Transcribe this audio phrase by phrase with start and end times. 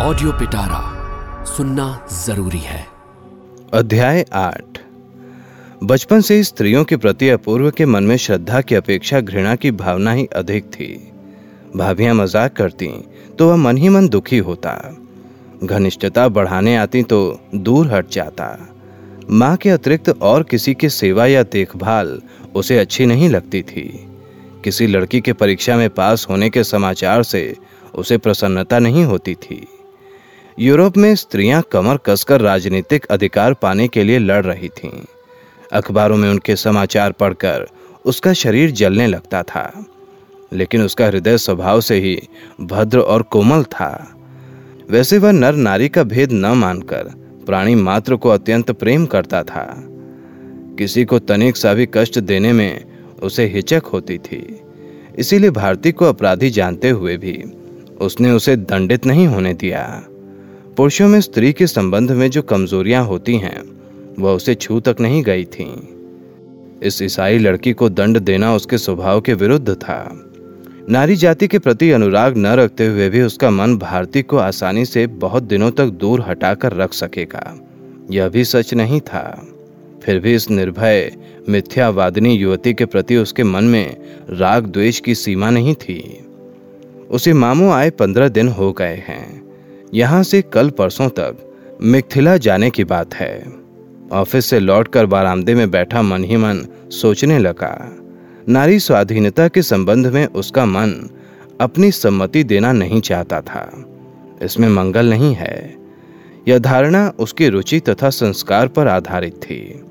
[0.00, 1.84] Audio पिटारा सुनना
[2.14, 2.86] ज़रूरी है।
[3.74, 4.78] अध्याय आठ।
[5.84, 10.12] बचपन से स्त्रियों के प्रति अपूर्व के मन में श्रद्धा की अपेक्षा घृणा की भावना
[10.12, 10.86] ही अधिक थी।
[11.76, 12.88] भाभियाँ मज़ाक करती
[13.38, 14.74] तो वह मन ही मन दुखी होता।
[15.64, 17.18] घनिष्ठता बढ़ाने आती तो
[17.54, 18.46] दूर हट जाता।
[19.30, 22.20] माँ के अतिरिक्त और किसी की सेवा या देखभाल
[22.56, 23.88] उसे अच्छी नहीं लगती थी।
[24.64, 27.42] किसी लड़की के परीक्षा में पास होने के समाचार से
[27.94, 29.66] उसे प्रसन्नता नहीं होती थी।
[30.60, 35.04] यूरोप में स्त्रियाँ कमर कसकर राजनीतिक अधिकार पाने के लिए लड़ रही थीं।
[35.72, 37.68] अखबारों में उनके समाचार पढ़कर
[38.04, 39.86] उसका शरीर जलने लगता था।
[40.52, 42.22] लेकिन उसका हृदय स्वभाव से ही
[42.60, 44.16] भद्र और कोमल था।
[44.90, 47.04] वैसे वह नर नारी का भेद न मानकर
[47.46, 49.84] प्राणी मात्र को अत्यंत प्रेम करता था।
[50.78, 52.84] किसी को तनिक सा भी कष्ट देने में
[53.22, 54.60] उसे हिचक होती थी।
[55.18, 57.44] इसीलिए भारती को अपराधी जानते हुए भी
[58.00, 60.07] उसने उसे दंडित नहीं होने दिया।
[60.78, 63.62] पुरुषों में स्त्री के संबंध में जो कमजोरियाँ होती हैं,
[64.18, 65.76] वह उसे छू तक नहीं गई थीं।
[66.82, 70.30] इस ईसाई लड़की को दंड देना उसके स्वभाव के विरुद्ध था।
[70.90, 75.06] नारी जाति के प्रति अनुराग न रखते हुए भी उसका मन भारती को आसानी से
[75.06, 77.60] बहुत दिनों तक दूर हटाकर रख सकेगा।
[78.10, 79.48] यह भी सच नहीं था।
[80.02, 81.16] फिर भी इस निर्भय,
[81.48, 83.96] मिथ्यावादिनी युवती के प्रति उसके मन में
[84.30, 86.26] राग द्वेष की सीमा नहीं थी।
[87.10, 89.37] उसे मामू आए पंद्रह दिन हो गए हैं।
[89.94, 91.36] यहाँ से कल परसों तक
[91.82, 93.52] मिथिला जाने की बात है।
[94.12, 97.96] ऑफ़िस से लौटकर बारामदे में बैठा मन ही मन सोचने लगा,
[98.48, 100.94] नारी स्वाधीनता के संबंध में उसका मन
[101.60, 103.84] अपनी सम्मति देना नहीं चाहता था।
[104.42, 105.76] इसमें मंगल नहीं है।
[106.48, 109.82] यह धारणा उसकी रुचि तथा संस्कार पर आधारित थी।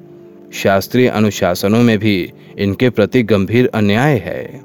[0.54, 4.62] शास्त्रीय अनुशासनों में भी इनके प्रति गंभीर अन्याय है।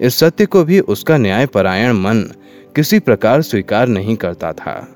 [0.00, 2.24] इस सत्य को भी उसका न्यायपरायण मन
[2.76, 4.94] किसी प्रकार स्वीकार नहीं करता था।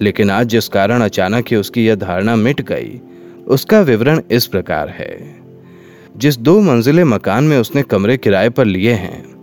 [0.00, 3.00] लेकिन आज जिस कारण अचानक ही उसकी यह धारणा मिट गई,
[3.46, 5.36] उसका विवरण इस प्रकार है।
[6.16, 9.34] जिस दो मंजिले मकान में उसने कमरे किराए पर लिए हैं,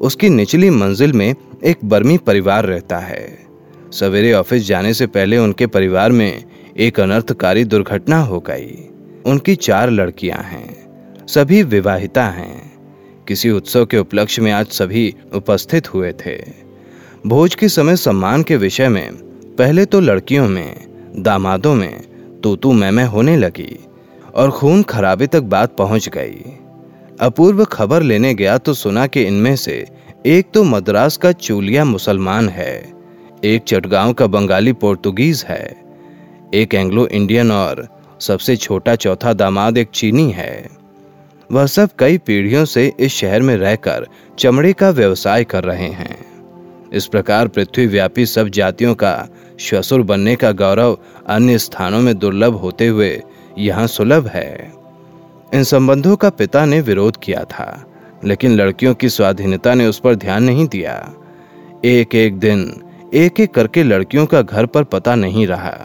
[0.00, 1.34] उसकी निचली मंजिल में
[1.64, 3.38] एक बर्मी परिवार रहता है।
[3.92, 6.44] सवेरे ऑफ़िस जाने से पहले उनके परिवार में
[6.76, 8.88] एक अनर्थकारी दुर्घटना हो गई।
[9.26, 10.76] उनकी चार लड़कियाँ हैं,
[11.26, 12.72] सभी विवाहिता हैं।
[13.28, 16.69] किसी उत्सव के उपलक्ष्य में आज सभी उपस्थित हुए थे।
[17.24, 19.12] भोज के समय सम्मान के विषय में,
[19.56, 20.74] पहले तो लड़कियों में,
[21.16, 23.78] दामादों में तू तू मैं मैं होने लगी
[24.34, 26.54] और खून खराबे तक बात पहुँच गई।
[27.20, 29.84] अपूर्व खबर लेने गया तो सुना कि इनमें से
[30.26, 32.92] एक तो मद्रास का चूलिया मुसलमान है,
[33.44, 35.76] एक चटगांव का बंगाली पोर्तुगीज है,
[36.54, 37.86] एक एंग्लो इंडियन और
[38.20, 40.68] सबसे छोटा चौथा दामाद एक चीनी है।
[41.50, 44.06] वह सब कई पीढ़ियों से इस शहर में रहकर
[44.38, 46.29] चमड़े का व्यवसाय कर रहे हैं।
[46.92, 49.28] इस प्रकार पृथ्वी व्यापी सब जातियों का
[49.60, 53.22] श्वसुर बनने का गौरव अन्य स्थानों में दुर्लभ होते हुए
[53.58, 54.72] यहाँ सुलभ है।
[55.54, 57.84] इन संबंधों का पिता ने विरोध किया था,
[58.24, 60.94] लेकिन लड़कियों की स्वाधीनता ने उस पर ध्यान नहीं दिया।
[61.84, 62.82] एक एक दिन
[63.14, 65.76] एक एक करके लड़कियों का घर पर पता नहीं रहा।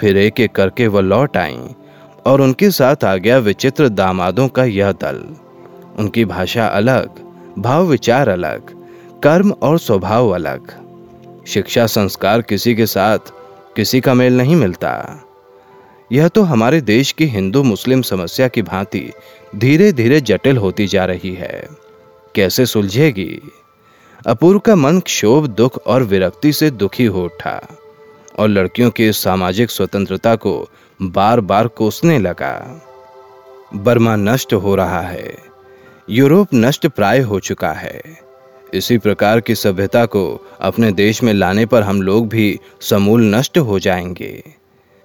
[0.00, 1.58] फिर एक एक करके वह लौट आई,
[2.26, 5.22] और उनके साथ आ गया विचित्र दामादों का यह दल।
[5.98, 7.20] उनकी भाषा अलग
[7.58, 8.74] भाव विचार अलग
[9.26, 10.76] कर्म और स्वभाव अलग।
[11.46, 13.18] शिक्षा, संस्कार किसी के साथ
[13.76, 15.24] किसी का मेल नहीं मिलता।
[16.12, 19.12] यह तो हमारे देश की हिंदू मुस्लिम समस्या की भांति
[19.56, 21.68] धीरे धीरे जटिल होती जा रही है।
[22.34, 23.40] कैसे सुलझेगी?
[24.26, 27.68] अपूर्व का मन क्षोभ, दुख और विरक्ति से दुखी हो उठा
[28.38, 30.68] और लड़कियों की सामाजिक स्वतंत्रता को
[31.02, 32.82] बार बार कोसने लगा।
[33.74, 35.36] बर्मा नष्ट हो रहा है।
[36.10, 38.25] यूरोप नष्ट प्राय हो चुका है।
[38.74, 40.24] इसी प्रकार की सभ्यता को
[40.60, 44.42] अपने देश में लाने पर हम लोग भी समूल नष्ट हो जाएँगे।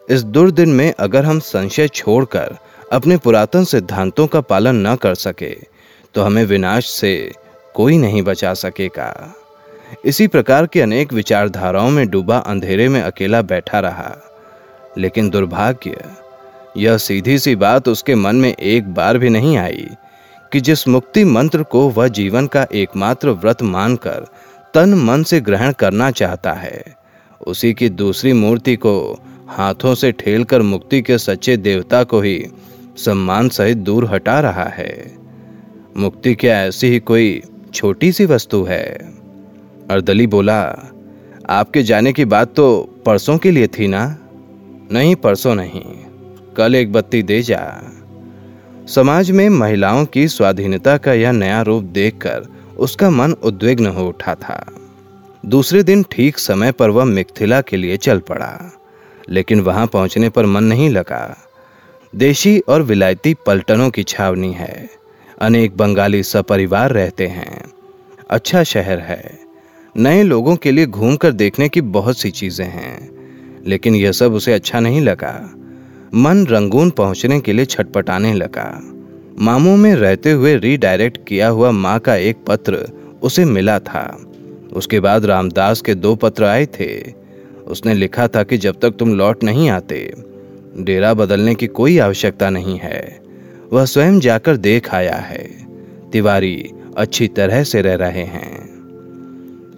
[0.10, 2.58] इस दुर्दिन में अगर हम संशय छोड़कर
[2.92, 5.56] अपने पुरातन सिद्धांतों का पालन न कर सके
[6.14, 7.32] तो हमें विनाश से
[7.76, 9.36] कोई नहीं बचा सकेगा।
[10.06, 14.16] इसी प्रकार की अनेक विचारधाराओं में डूबा अंधेरे में अकेला बैठा रहा।
[14.98, 15.98] लेकिन दुर्भाग्य,
[16.78, 19.88] यह सीधी सी बात उसके मन में एक बार भी नहीं आई।
[20.54, 24.26] कि जिस मुक्ति मंत्र को वह जीवन का एकमात्र व्रत मानकर
[24.74, 26.84] तन मन से ग्रहण करना चाहता है,
[27.48, 32.48] उसी की दूसरी मूर्ति को हाथों से ठेलकर मुक्ति के सच्चे देवता को ही
[32.98, 35.18] सम्मान सहित दूर हटा रहा है।
[35.98, 37.42] मुक्ति क्या ऐसी ही कोई
[37.74, 38.86] छोटी सी वस्तु है?
[39.92, 40.62] अर्दली बोला,
[41.50, 44.18] आपके जाने की बात तो परसों के लिए थी ना?
[44.92, 45.84] नहीं, परसों नहीं,
[46.58, 47.82] कल एक बत्ती दे जा।
[48.92, 52.48] समाज में महिलाओं की स्वाधीनता का यह नया रूप देखकर
[52.78, 54.66] उसका मन उद्विग्न हो उठा था।
[55.44, 58.72] दूसरे दिन ठीक समय पर वह मिथिला के लिए चल पड़ा,
[59.30, 61.38] लेकिन वहाँ पहुँचने पर मन नहीं लगा।
[62.14, 64.90] देशी और विलायती पलटनों की छावनी है।
[65.42, 67.64] अनेक बंगाली सपरिवार रहते हैं।
[68.30, 69.40] अच्छा शहर है।
[69.96, 73.10] नए लोगों के लिए घूमकर देखने की बहुत सी चीज़ें हैं,
[73.68, 75.34] लेकिन यह सब उसे अच्छा नहीं लगा।
[76.16, 78.82] मन रंगून पहुँचने के लिए छटपटाने लगा।
[79.40, 82.90] मामू में रहते हुए रीडायरेक्ट किया हुआ माँ का एक पत्र
[83.24, 84.26] उसे मिला था।
[84.74, 87.14] उसके बाद रामदास के दो पत्र आए थे।
[87.68, 90.14] उसने लिखा था कि जब तक तुम लौट नहीं आते,
[90.80, 93.22] डेरा बदलने की कोई आवश्यकता नहीं है।
[93.74, 95.50] वह स्वयं जाकर देख आया है।
[96.12, 98.70] तिवारी अच्छी तरह से रह रहे हैं।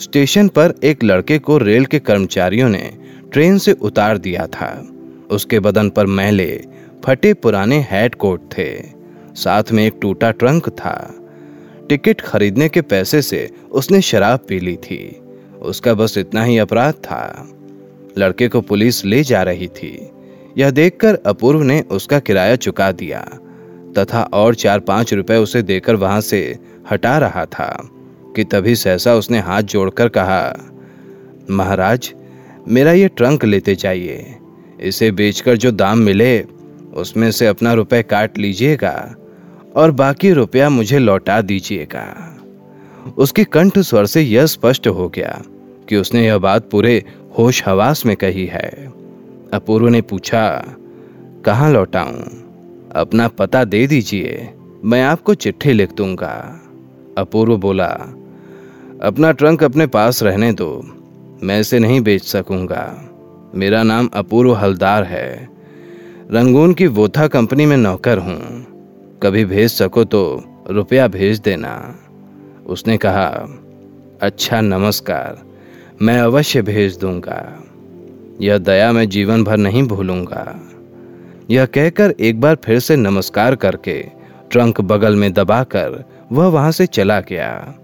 [0.01, 2.91] स्टेशन पर एक लड़के को रेल के कर्मचारियों ने
[3.31, 4.87] ट्रेन से उतार दिया था।
[5.33, 6.63] उसके बदन पर मैले
[7.05, 8.69] फटे पुराने हैट कोट थे।
[9.35, 10.95] साथ में एक टूटा ट्रंक था।
[11.89, 15.19] टिकट खरीदने के पैसे से उसने शराब पी ली थी।
[15.61, 17.49] उसका बस इतना ही अपराध था।
[18.17, 20.09] लड़के को पुलिस ले जा रही थी।
[20.57, 23.21] यह देखकर अपूर्व ने उसका किराया चुका दिया।
[23.97, 26.57] तथा और चार पाँच रुपए उसे देकर वहाँ से
[26.91, 27.89] हटा रहा था,
[28.35, 30.55] कि तभी सहसा उसने हाथ जोड़कर कहा,
[31.49, 32.13] महाराज,
[32.67, 34.35] मेरा ये ट्रंक लेते जाइए।
[34.83, 36.41] इसे बेचकर जो दाम मिले,
[36.93, 39.15] उसमें से अपना रुपए काट लीजिएगा
[39.75, 42.29] और बाकी रुपया मुझे लौटा दीजिएगा।
[43.17, 45.41] उसके कंठ स्वर से यह स्पष्ट हो गया
[45.89, 47.03] कि उसने यह बात पूरे
[47.37, 48.93] होश हवास में कही है।
[49.53, 50.65] अपूर्व ने पूछा,
[51.45, 52.21] कहाँ लौटाऊं?
[52.95, 54.49] अपना पता दे दीजिए,
[54.85, 56.61] मैं आपको चिट्ठी लिख दूँगा।
[57.17, 57.89] अपूर्व बोला,
[59.01, 60.83] अपना ट्रंक अपने पास रहने दो,
[61.43, 63.09] मैं इसे नहीं बेच सकूँगा।
[63.55, 65.49] मेरा नाम अपूर्व हलदार है।
[66.31, 68.39] रंगून की वोथा कंपनी में नौकर हूँ।
[69.23, 70.21] कभी भेज सको तो
[70.69, 71.73] रुपया भेज देना।
[72.65, 73.27] उसने कहा
[74.21, 75.37] अच्छा नमस्कार,
[76.01, 77.63] मैं अवश्य भेज दूँगा।
[78.41, 80.59] यह दया मैं जीवन भर नहीं भूलूँगा।
[81.49, 84.01] यह कहकर एक बार फिर से नमस्कार करके
[84.51, 87.75] ट्रंक बगल में दबाकर वह वहाँ से चला गया।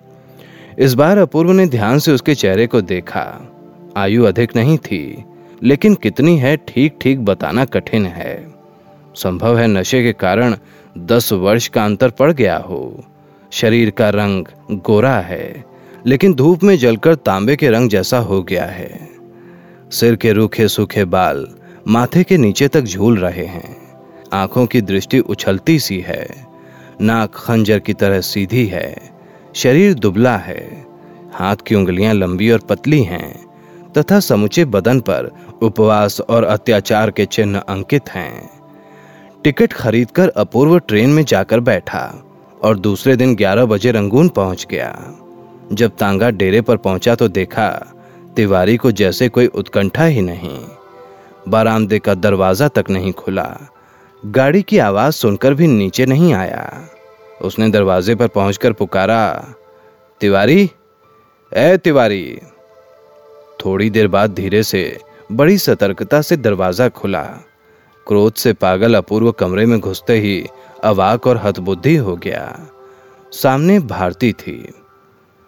[0.80, 3.26] इस बार अपूर्व ने ध्यान से उसके चेहरे को देखा।
[3.98, 5.26] आयु अधिक नहीं थी।
[5.64, 8.36] लेकिन कितनी है ठीक ठीक बताना कठिन है।
[9.16, 10.56] संभव है नशे के कारण
[10.98, 13.04] दस वर्ष का अंतर पड़ गया हो।
[13.52, 15.64] शरीर का रंग गोरा है,
[16.06, 19.10] लेकिन धूप में जलकर तांबे के रंग जैसा हो गया है।
[19.92, 21.48] सिर के रूखे सूखे बाल
[21.88, 23.78] माथे के नीचे तक झूल रहे हैं।
[24.34, 26.28] आँखों की दृष्टि उछलती सी है,
[27.02, 28.96] नाक खंजर की तरह सीधी है,
[29.56, 30.86] शरीर दुबला है,
[31.34, 33.34] हाथ की उंगलियाँ लंबी और पतली हैं,
[33.98, 38.62] तथा समुचे बदन पर उपवास और अत्याचार के चिन्ह अंकित हैं।
[39.44, 42.24] टिकट खरीदकर अपूर्व ट्रेन में जाकर बैठा
[42.64, 45.16] और दूसरे दिन 11 बजे रंगून पहुँच गया।
[45.74, 47.94] जब तांगा डेरे पर पहुँचा तो देखा,
[48.36, 50.60] तिवारी को जैसे कोई उत्कंठा ही नहीं।
[51.48, 53.58] बारामदे का दरवाज़ा तक नहीं खुला।
[54.26, 56.90] गाड़ी की आवाज़ सुनकर भी नीचे नहीं आया।
[57.42, 59.46] उसने दरवाजे पर पहुंचकर पुकारा,
[60.20, 60.72] तिवारी?
[61.54, 62.40] ए तिवारी!
[63.66, 64.98] थोड़ी देर बाद धीरे से
[65.32, 67.24] बड़ी सतर्कता से दरवाज़ा खुला।
[68.08, 70.46] क्रोध से पागल अपूर्व कमरे में घुसते ही
[70.84, 72.68] अवाक और हतबुद्धि हो गया।
[73.32, 74.74] सामने भारती थी।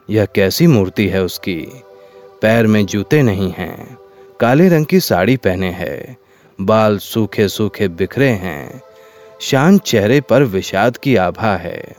[0.09, 1.61] यह कैसी मूर्ति है उसकी?
[2.41, 3.97] पैर में जूते नहीं हैं,
[4.39, 6.17] काले रंग की साड़ी पहने हैं,
[6.61, 8.81] बाल सूखे सूखे बिखरे हैं,
[9.41, 11.95] शान चेहरे पर विषाद की आभा है।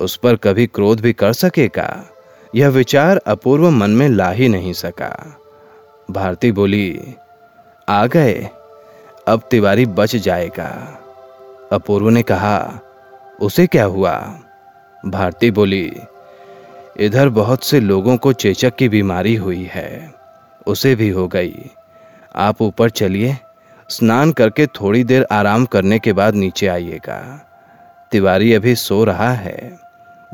[0.00, 2.06] उस पर कभी क्रोध भी कर सकेगा?
[2.54, 5.40] यह विचार अपूर्व मन में ला ही नहीं सका।
[6.10, 7.14] भारती बोली,
[7.88, 8.50] आ गए,
[9.28, 10.98] अब तिवारी बच जाएगा।
[11.72, 12.80] अपूर्व ने कहा,
[13.40, 14.38] उसे क्या हुआ?
[15.06, 16.00] भारती बोली,
[16.96, 20.14] इधर बहुत से लोगों को चेचक की बीमारी हुई है,
[20.66, 21.70] उसे भी हो गई।
[22.36, 23.36] आप ऊपर चलिए,
[23.88, 27.46] स्नान करके थोड़ी देर आराम करने के बाद नीचे आइएगा।
[28.12, 29.78] तिवारी अभी सो रहा है,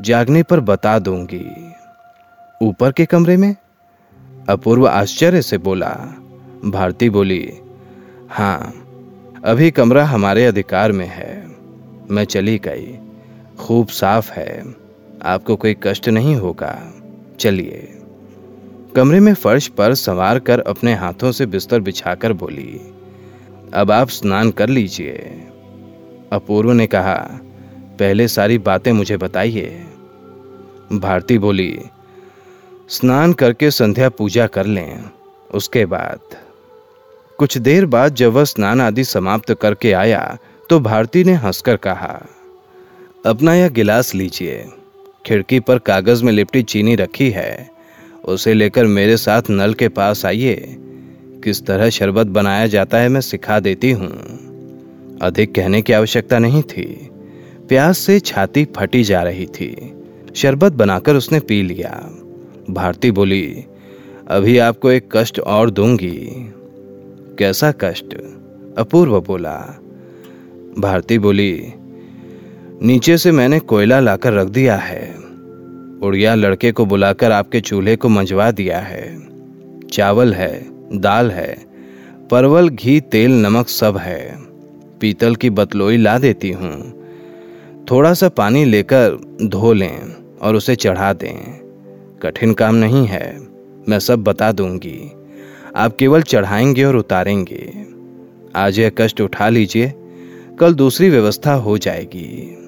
[0.00, 1.74] जागने पर बता दूँगी।
[2.62, 3.56] ऊपर के कमरे में
[4.48, 5.90] अपूर्व आश्चर्य से बोला।
[6.64, 7.52] भारती बोली
[8.30, 8.74] हाँ
[9.44, 11.46] अभी कमरा हमारे अधिकार में है।
[12.10, 12.98] मैं चली गई।
[13.58, 14.74] खूब साफ़ है।
[15.22, 16.92] आपको कोई कष्ट नहीं होगा।
[17.40, 17.98] चलिए।
[18.96, 22.80] कमरे में फर्श पर संवार कर अपने हाथों से बिस्तर बिछाकर बोली,
[23.74, 25.44] अब आप स्नान कर लीजिए।
[26.32, 27.40] अपूर्व ने कहा,
[27.98, 29.84] पहले सारी बातें मुझे बताइए।
[30.92, 31.78] भारती बोली
[32.88, 35.00] स्नान करके संध्या पूजा कर लें।
[35.54, 36.20] उसके बाद,
[37.38, 40.38] कुछ देर बाद जब वह स्नान आदि समाप्त करके आया
[40.70, 42.26] तो भारती ने हंसकर कहा,
[43.26, 44.64] अपना यह गिलास लीजिए।
[45.26, 47.70] खिड़की पर कागज़ में लिपटी चीनी रखी है।
[48.24, 50.76] उसे लेकर मेरे साथ नल के पास आइए।
[51.44, 54.10] किस तरह शरबत बनाया जाता है मैं सिखा देती हूँ।
[55.22, 57.10] अधिक कहने की आवश्यकता नहीं थी।
[57.68, 59.94] प्यास से छाती फटी जा रही थी।
[60.36, 62.18] शरबत बनाकर उसने पी लिया।
[62.70, 63.64] भारती बोली,
[64.28, 66.52] अभी आपको एक कष्ट और दूँगी।
[67.38, 68.14] कैसा कष्ट?
[68.78, 69.80] अपूर्व बोला।
[70.78, 71.72] भारती बोली,
[72.82, 75.14] नीचे से मैंने कोयला लाकर रख दिया है।
[76.02, 79.28] उड़िया लड़के को बुलाकर आपके चूल्हे को मंजवा दिया है।
[79.92, 80.66] चावल है,
[81.00, 81.64] दाल है,
[82.30, 84.38] परवल, घी, तेल, नमक सब है।
[85.00, 87.02] पीतल की बतलोई ला देती हूँ।
[87.90, 90.00] थोड़ा सा पानी लेकर धो लें
[90.42, 91.61] और उसे चढ़ा दें।
[92.22, 93.38] कठिन काम नहीं है।
[93.88, 95.12] मैं सब बता दूँगी।
[95.76, 97.72] आप केवल चढ़ाएँगे और उतारेंगे।
[98.56, 99.92] आज यह कष्ट उठा लीजिए,
[100.58, 102.58] कल दूसरी व्यवस्था हो जाएगी।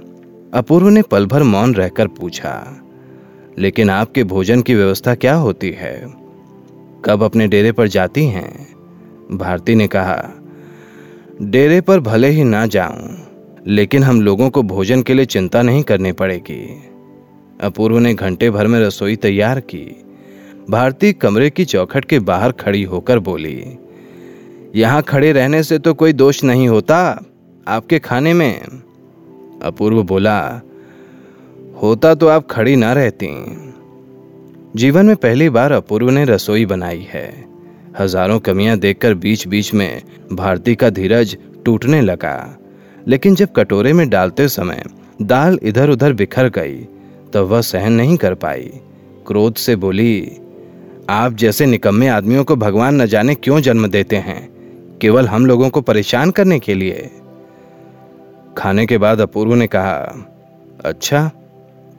[0.55, 2.81] अपूर्व ने पल भर मौन रहकर पूछा,
[3.59, 6.15] लेकिन आपके भोजन की व्यवस्था क्या होती है?
[7.05, 8.75] कब अपने डेरे पर जाती हैं?
[9.33, 10.23] भारती ने कहा,
[11.43, 13.17] डेरे पर भले ही ना जाऊँ,
[13.67, 16.91] लेकिन हम लोगों को भोजन के लिए चिंता नहीं करनी पड़ेगी।
[17.61, 19.85] अपूर्व ने घंटे भर में रसोई तैयार की।
[20.71, 23.57] भारती कमरे की चौखट के बाहर खड़ी होकर बोली,
[24.75, 26.99] यहाँ खड़े रहने से तो कोई दोष नहीं होता
[27.67, 28.61] आपके खाने में?
[29.63, 30.41] अपूर्व बोला,
[31.83, 33.29] होता तो आप खड़ी ना रहती।
[34.77, 37.29] जीवन में पहली बार अपूर्व ने रसोई बनाई है।
[37.99, 42.59] हज़ारों कमियाँ देखकर बीच बीच में भारती का धीरज टूटने लगा।
[43.09, 44.83] लेकिन जब कटोरे में डालते समय
[45.23, 46.87] दाल इधर उधर बिखर गई
[47.35, 48.81] तब वह सहन नहीं कर पाई।
[49.27, 50.37] क्रोध से बोली,
[51.11, 54.49] आप जैसे निकम्मे आदमियों को भगवान न जाने क्यों जन्म देते हैं?
[54.99, 57.11] केवल हम लोगों को परेशान करने के लिए।
[58.59, 60.27] खाने के बाद अपूर्व ने कहा
[60.85, 61.31] अच्छा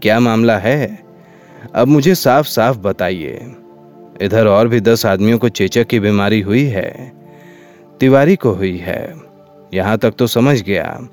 [0.02, 1.00] क्या मामला है?
[1.76, 3.52] अब मुझे साफ़ साफ़ बताइए।
[4.22, 7.14] इधर और भी दस आदमियों को चेचक की बीमारी हुई है।
[8.00, 9.16] तिवारी को हुई है।
[9.74, 11.08] यहाँ तक तो समझ गया।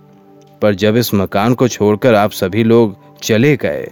[0.63, 3.91] पर जब इस मकान को छोड़कर आप सभी लोग चले गए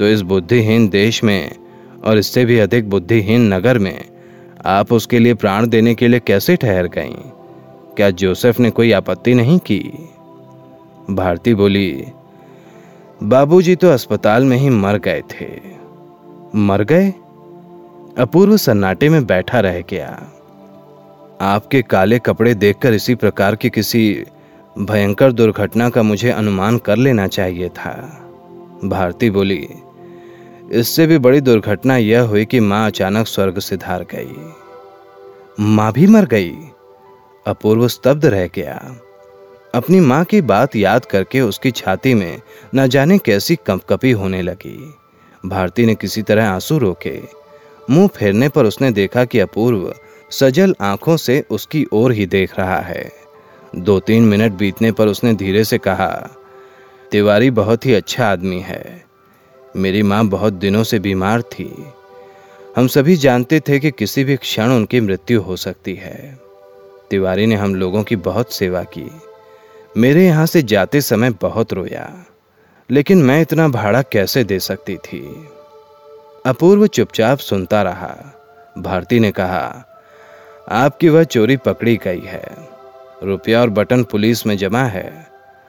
[0.00, 1.56] तो इस बुद्धिहीन देश में
[2.04, 4.04] और इससे भी अधिक बुद्धिहीन नगर में
[4.66, 7.14] आप उसके लिए प्राण देने के लिए कैसे ठहर गईं?
[7.96, 10.08] क्या जोसेफ ने कोई आपत्ति नहीं की?
[11.10, 12.04] भारती बोली,
[13.22, 15.48] बाबूजी तो अस्पताल में ही मर गए थे।
[16.54, 17.10] मर गए?
[18.18, 20.32] अपूर्व सन्नाटे में बैठा रह गया।
[21.40, 24.24] आपके काले कपड़े देखकर इसी प्रकार की किसी
[24.78, 28.16] भयंकर दुर्घटना का मुझे अनुमान कर लेना चाहिए था।
[28.84, 29.68] भारती बोली
[30.70, 34.54] इससे भी बड़ी दुर्घटना यह हुई कि माँ अचानक स्वर्ग से धार गई।
[35.60, 36.52] माँ भी मर गई।
[37.46, 38.76] अपूर्व स्तब्ध रह गया।
[39.74, 42.40] अपनी माँ की बात याद करके उसकी छाती में
[42.74, 44.94] न जाने कैसी कंपकपी होने लगी।
[45.46, 47.20] भारती ने किसी तरह आँसू रोके।
[47.90, 49.94] मुँह फेरने पर उसने देखा कि अपूर्व
[50.30, 53.12] सजल आँखों से उसकी ओर ही देख रहा है।
[53.76, 56.30] दो तीन मिनट बीतने पर उसने धीरे से कहा,
[57.10, 59.09] तिवारी बहुत ही अच्छा आदमी है।
[59.76, 61.84] मेरी माँ बहुत दिनों से बीमार थी।
[62.76, 66.38] हम सभी जानते थे कि किसी भी क्षण उनकी मृत्यु हो सकती है।
[67.10, 69.10] तिवारी ने हम लोगों की बहुत सेवा की।
[69.96, 72.26] मेरे यहाँ से जाते समय बहुत रोया,
[72.90, 75.48] लेकिन मैं इतना भाड़ा कैसे दे सकती थी?
[76.46, 78.16] अपूर्व चुपचाप सुनता रहा।
[78.78, 79.84] भारती ने कहा,
[80.68, 82.44] आपकी वह चोरी पकड़ी गई है।
[83.22, 85.26] रुपया और बटन पुलिस में जमा है।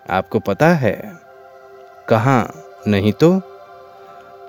[0.09, 1.13] आपको पता है?
[2.09, 2.51] कहा?
[2.87, 3.50] नहीं तो?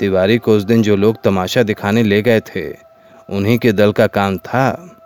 [0.01, 2.71] तिवारी को उस दिन जो लोग तमाशा दिखाने ले गए थे,
[3.31, 4.97] उन्हीं के दल का काम था।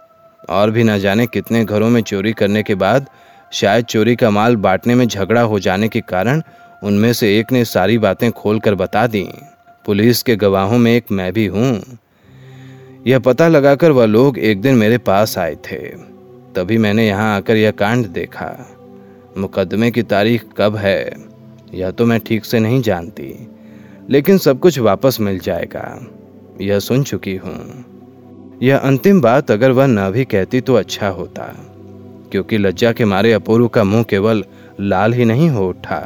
[0.50, 3.06] और भी न जाने कितने घरों में चोरी करने के बाद,
[3.52, 6.42] शायद चोरी का माल बांटने में झगड़ा हो जाने के कारण
[6.84, 9.28] उनमें से एक ने सारी बातें खोलकर बता दी।
[9.84, 11.98] पुलिस के गवाहों में एक मैं भी हूँ।
[13.06, 15.76] यह पता लगाकर वह लोग एक दिन मेरे पास आए थे।
[16.54, 18.54] तभी मैंने यहाँ आकर यह कांड देखा।
[19.38, 21.12] मुकदमे की तारीख कब है,
[21.74, 23.55] यह तो मैं ठीक से नहीं जानती।
[24.10, 25.84] लेकिन सब कुछ वापस मिल जाएगा।
[26.60, 31.44] यह सुन चुकी हूँ। यह अंतिम बात अगर वह न भी कहती तो अच्छा होता,
[32.32, 34.44] क्योंकि लज्जा के मारे अपूर्व का मुँह केवल
[34.80, 36.00] लाल ही नहीं हो उठा।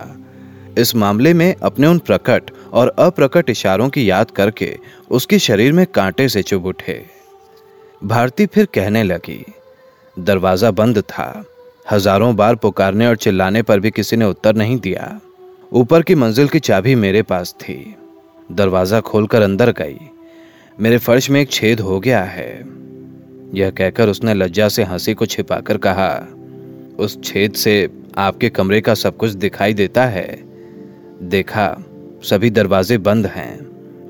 [0.78, 4.74] इस मामले में अपने उन प्रकट और अप्रकट इशारों की याद करके
[5.10, 7.00] उसके शरीर में कांटे से चुभ उठे।
[8.02, 9.44] भारती फिर कहने लगी,
[10.16, 11.44] दरवाज़ा बंद था।
[11.86, 15.18] हज़ारों बार पुकारने और चिल्लाने पर भी किसी ने उत्तर नहीं दिया।
[15.72, 17.96] ऊपर की मंजिल की चाबी मेरे पास थी।
[18.52, 19.98] दरवाज़ा खोलकर अंदर गई।
[20.80, 22.64] मेरे फर्श में एक छेद हो गया है।
[23.54, 26.28] यह कहकर उसने लज्जा से हँसी को छिपाकर कहा,
[26.98, 30.42] उस छेद से आपके कमरे का सब कुछ दिखाई देता है।
[31.22, 31.84] देखा,
[32.22, 33.58] सभी दरवाजे बंद हैं।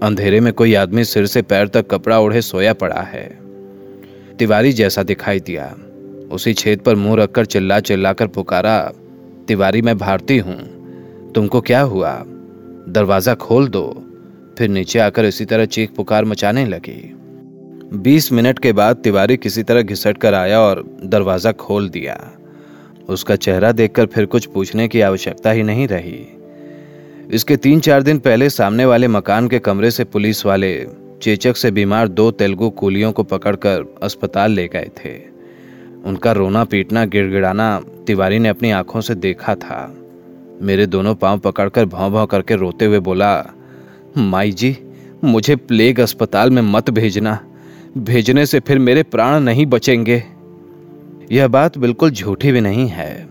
[0.02, 3.38] अंधेरे में कोई आदमी सिर से पैर तक कपड़ा ओढ़े सोया पड़ा है।
[4.38, 5.76] तिवारी जैसा दिखाई दिया।
[6.32, 8.92] उसी छेद पर मुँह रखकर चिल्ला चिल्लाकर पुकारा,
[9.48, 10.79] तिवारी, मैं भारती हूँ।
[11.34, 12.12] तुमको क्या हुआ?
[12.88, 13.86] दरवाज़ा खोल दो,
[14.58, 17.16] फिर नीचे आकर इसी तरह चीख पुकार मचाने लगी।
[17.94, 22.18] बीस मिनट के बाद तिवारी किसी तरह घिसट कर आया और दरवाज़ा खोल दिया।
[23.08, 26.26] उसका चेहरा देखकर फिर कुछ पूछने की आवश्यकता ही नहीं रही।
[27.34, 30.86] इसके तीन चार दिन पहले सामने वाले मकान के कमरे से पुलिस वाले
[31.22, 35.18] चेचक से बीमार दो तेलुगु कूलियों को पकड़कर अस्पताल ले गए थे।
[36.04, 39.99] उनका रोना पीटना गिड़गिड़ाना तिवारी ने अपनी आँखों से देखा था।
[40.60, 43.30] मेरे दोनों पाँव पकड़कर भाव भाव करके रोते हुए बोला,
[44.16, 44.76] माई जी,
[45.24, 47.38] मुझे प्लेग अस्पताल में मत भेजना।
[47.98, 50.22] भेजने से फिर मेरे प्राण नहीं बचेंगे।
[51.32, 53.28] यह बात बिल्कुल झूठी भी नहीं है।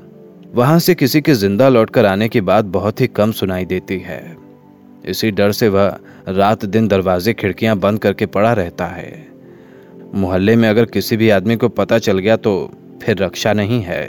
[0.54, 4.38] वहाँ से किसी के ज़िंदा लौटकर आने की बात बहुत ही कम सुनाई देती है।
[5.06, 9.28] इसी डर से वह रात दिन दरवाजे खिड़कियाँ बंद करके पड़ा रहता है।
[10.16, 12.72] मोहल्ले में अगर किसी भी आदमी को पता चल गया तो
[13.04, 14.04] फिर रक्षा नहीं है।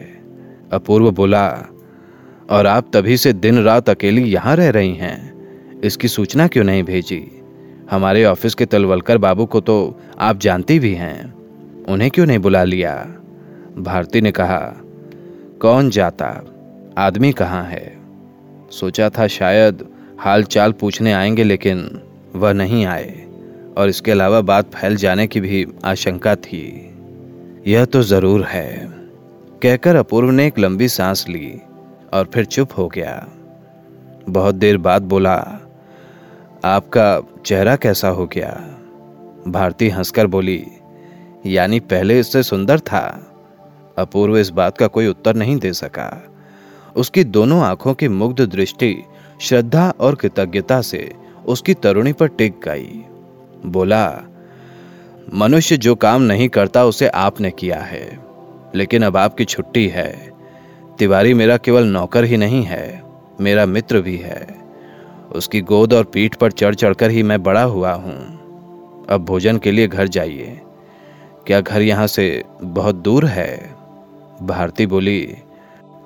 [0.73, 1.47] अपूर्व बोला
[2.51, 6.83] और आप तभी से दिन रात अकेली यहाँ रह रही हैं। इसकी सूचना क्यों नहीं
[6.83, 7.43] भेजी?
[7.91, 11.35] हमारे ऑफ़िस के तलवलकर बाबू को तो आप जानती भी हैं।
[11.85, 12.95] उन्हें क्यों नहीं बुला लिया?
[13.79, 14.77] भारती ने कहा,
[15.61, 16.45] कौन जाता?
[16.99, 17.99] आदमी कहाँ है?
[18.71, 19.87] सोचा था शायद
[20.19, 22.01] हाल चाल पूछने आएँगे, लेकिन
[22.37, 23.27] वह नहीं आए,
[23.77, 26.95] और इसके अलावा बात फैल जाने की भी आशंका थी।
[27.67, 28.89] यह तो ज़रूर है।
[29.63, 31.61] कहकर अपूर्व ने एक लंबी सांस ली।
[32.13, 33.29] और फिर चुप हो गया।
[34.29, 35.67] बहुत देर बाद बोला,
[36.65, 38.77] आपका चेहरा कैसा हो गया?
[39.49, 40.67] भारती हंसकर बोली,
[41.47, 43.33] यानी पहले इससे सुंदर था।
[43.99, 46.35] अपूर्व इस बात का कोई उत्तर नहीं दे सका।
[46.97, 49.03] उसकी दोनों आँखों की मुग्ध दृष्टि
[49.41, 51.13] श्रद्धा और कृतज्ञता से
[51.47, 53.05] उसकी तरुणी पर टिक गई।
[53.67, 54.19] बोला,
[55.35, 58.21] मनुष्य जो काम नहीं करता, उसे आपने किया है।
[58.75, 60.30] लेकिन अब आपकी छुट्टी है।
[61.01, 63.03] तिवारी मेरा केवल नौकर ही नहीं है,
[63.41, 64.61] मेरा मित्र भी है।
[65.33, 69.71] उसकी गोद और पीठ पर चढ़ चढ़कर ही मैं बड़ा हुआ हूँ। अब भोजन के
[69.71, 70.61] लिए घर जाइए।
[71.47, 73.75] क्या घर यहाँ से बहुत दूर है?
[74.43, 75.37] भारती बोली,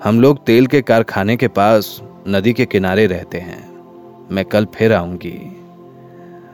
[0.05, 3.63] हम लोग तेल के कारखाने के पास नदी के किनारे रहते हैं।
[4.31, 5.39] मैं कल फिर आऊँगी।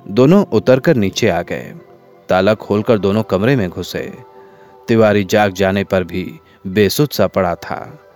[0.09, 1.72] दोनों उतरकर नीचे आ गए।
[2.29, 4.12] ताला खोलकर दोनों कमरे में घुसे।
[4.88, 8.07] तिवारी जाग जाने पर भी बेसुध सा पड़ा था।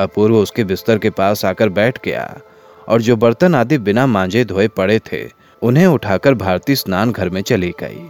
[0.00, 2.40] अपूर्व उसके बिस्तर के पास आकर बैठ गया
[2.88, 5.24] और जो बर्तन आदि बिना मांजे धोए पड़े थे,
[5.62, 8.08] उन्हें उठाकर भारती स्नान घर में चली गई।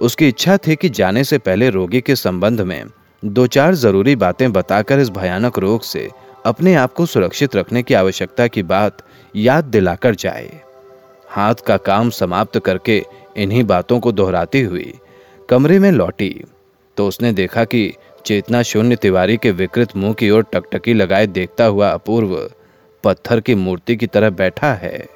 [0.00, 2.84] उसकी इच्छा थी कि जाने से पहले रोगी के संबंध में
[3.22, 6.08] दो चार ज़रूरी बातें बताकर इस भयानक रोग से
[6.46, 9.02] अपने आप को सुरक्षित रखने की आवश्यकता की बात
[9.34, 10.60] याद दिलाकर जाए।
[11.28, 13.02] हाथ का काम समाप्त करके
[13.36, 14.92] इन्हीं बातों को दोहराती हुई
[15.48, 16.30] कमरे में लौटी
[16.96, 17.92] तो उसने देखा कि
[18.28, 22.34] चेतना शून्य तिवारी के विकृत मुँह की ओर टकटकी लगाए देखता हुआ अपूर्व
[23.04, 25.06] पत्थर की मूर्ति की तरह बैठा है।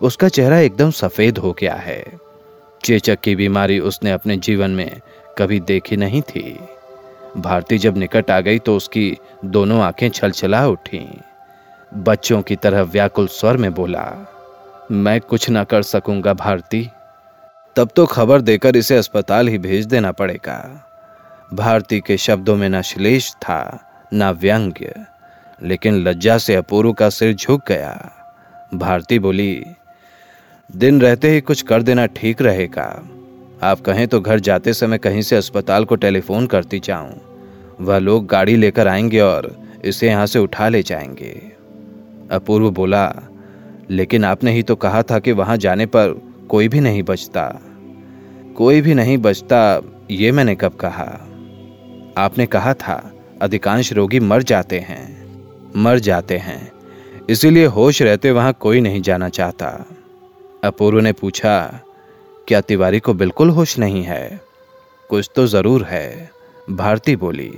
[0.00, 2.04] उसका चेहरा एकदम सफ़ेद हो गया है।
[2.84, 5.00] चेचक की बीमारी उसने अपने जीवन में
[5.38, 6.58] कभी देखी नहीं थी।
[7.36, 11.06] भारती जब निकट आ गई तो उसकी दोनों आँखें छलछला उठी।
[11.92, 14.06] बच्चों की तरह व्याकुल स्वर में बोला,
[14.90, 16.88] मैं कुछ ना कर सकूँगा भारती।
[17.76, 20.84] तब तो खबर देकर इसे अस्पताल ही भेज देना पड़ेगा।
[21.54, 24.94] भारती के शब्दों में न श्लेष था, न व्यंग्य,
[25.62, 28.12] लेकिन लज्जा से अपूर्व का सिर झुक गया।
[28.74, 29.64] भारती बोली,
[30.76, 33.08] दिन रहते ही कुछ कर देना ठीक रहेगा।
[33.62, 37.20] आप कहें तो घर जाते समय कहीं से अस्पताल को टेलीफोन करती जाऊँ।
[37.80, 41.52] वह लोग गाड़ी लेकर आएँगे और इसे यहाँ से उठा ले जाएँगे।
[42.30, 43.14] अपूर्व बोला,
[43.90, 47.60] लेकिन आपने ही तो कहा था कि वहाँ जाने पर कोई भी नहीं बचता।
[48.56, 49.80] कोई भी नहीं बचता,
[50.10, 51.24] ये मैंने कब कहा?
[52.18, 55.26] आपने कहा था, अधिकांश रोगी मर जाते हैं।
[55.76, 56.72] मर जाते हैं।
[57.30, 59.86] इसीलिए होश रहते वहाँ कोई नहीं जाना चाहता।
[60.64, 61.80] अपूर्व ने पूछा,
[62.48, 64.40] क्या तिवारी को बिल्कुल होश नहीं है?
[65.10, 66.30] कुछ तो ज़रूर है,
[66.70, 67.52] भारती बोली।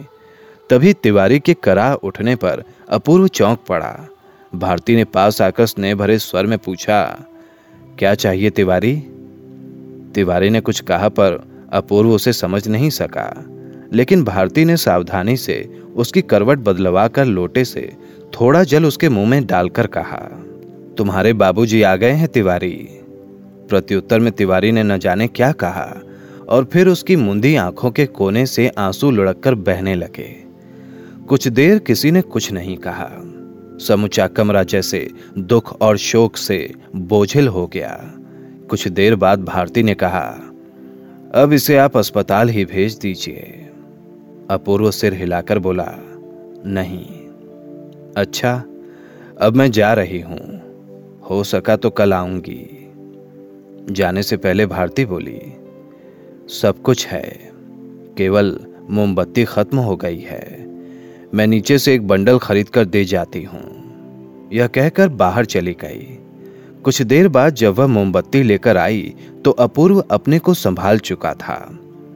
[0.71, 4.09] तभी तिवारी के करा उठने पर अपूर्व चौंक पड़ा।
[4.55, 7.03] भारती ने पास आकर स्नेह भरे स्वर में पूछा,
[7.99, 8.95] क्या चाहिए तिवारी?
[10.15, 11.41] तिवारी ने कुछ कहा पर
[11.73, 13.31] अपूर्व उसे समझ नहीं सका।
[13.93, 17.97] लेकिन भारती ने सावधानी से उसकी करवट बदलवा कर लोटे से
[18.41, 20.45] थोड़ा जल उसके मुँह में डालकर कहा,
[20.99, 22.89] तुम्हारे बाबूजी आ गए हैं तिवारी।
[23.69, 26.01] प्रत्युत्तर में तिवारी ने न जाने क्या कहा
[26.49, 30.45] और फिर उसकी मुंदी आँखों के कोने से आँसू लुढ़क बहने लगे।
[31.29, 33.11] कुछ देर किसी ने कुछ नहीं कहा।
[33.87, 38.15] समूचा कमरा जैसे दुख और शोक से बोझिल हो गया।
[38.71, 40.41] कुछ देर बाद भारती ने कहा,
[41.35, 43.60] अब इसे आप अस्पताल ही भेज दीजिए।
[44.51, 45.87] अपूर्व सिर हिलाकर बोला,
[46.67, 47.05] नहीं
[48.17, 48.53] अच्छा
[49.41, 50.39] अब मैं जा रही हूँ।
[51.31, 52.67] हो सका तो कल आऊँगी।
[53.91, 55.41] जाने से पहले भारती बोली,
[56.53, 57.23] सब कुछ है,
[58.19, 58.59] केवल
[58.91, 60.45] मोमबत्ती खत्म हो गई है।
[61.35, 66.19] मैं नीचे से एक बंडल खरीद कर दे जाती हूँ। यह कहकर बाहर चली गई।
[66.85, 71.57] कुछ देर बाद जब वह मोमबत्ती लेकर आई तो अपूर्व अपने को संभाल चुका था।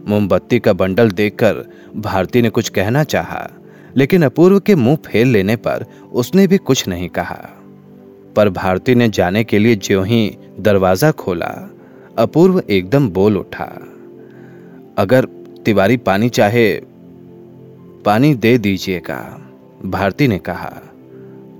[0.09, 1.65] मोमबत्ती का बंडल देखकर
[1.97, 3.49] भारती ने कुछ कहना चाहा,
[3.97, 7.39] लेकिन अपूर्व के मुँह फेर लेने पर उसने भी कुछ नहीं कहा।
[8.37, 11.51] पर भारती ने जाने के लिए ज्यों ही दरवाज़ा खोला
[12.19, 13.65] अपूर्व एकदम बोल उठा
[14.99, 15.25] अगर
[15.65, 16.73] तिवारी पानी चाहे
[18.05, 19.19] पानी दे दीजिएगा
[19.85, 20.73] भारती ने कहा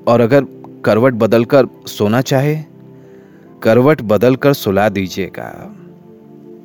[0.09, 0.47] और अगर
[0.85, 2.57] करवट बदलकर सोना चाहे
[3.63, 5.74] करवट बदलकर सुला दीजिएगा।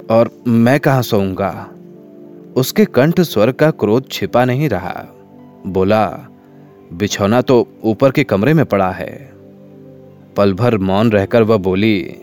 [0.09, 1.69] और मैं कहाँ सोऊँगा?
[2.55, 5.07] उसके कंठ स्वर का क्रोध छिपा नहीं रहा।
[5.67, 6.07] बोला,
[6.93, 9.31] बिछौना तो ऊपर के कमरे में पड़ा है।
[10.37, 12.15] पल भर मौन रहकर वह बोली,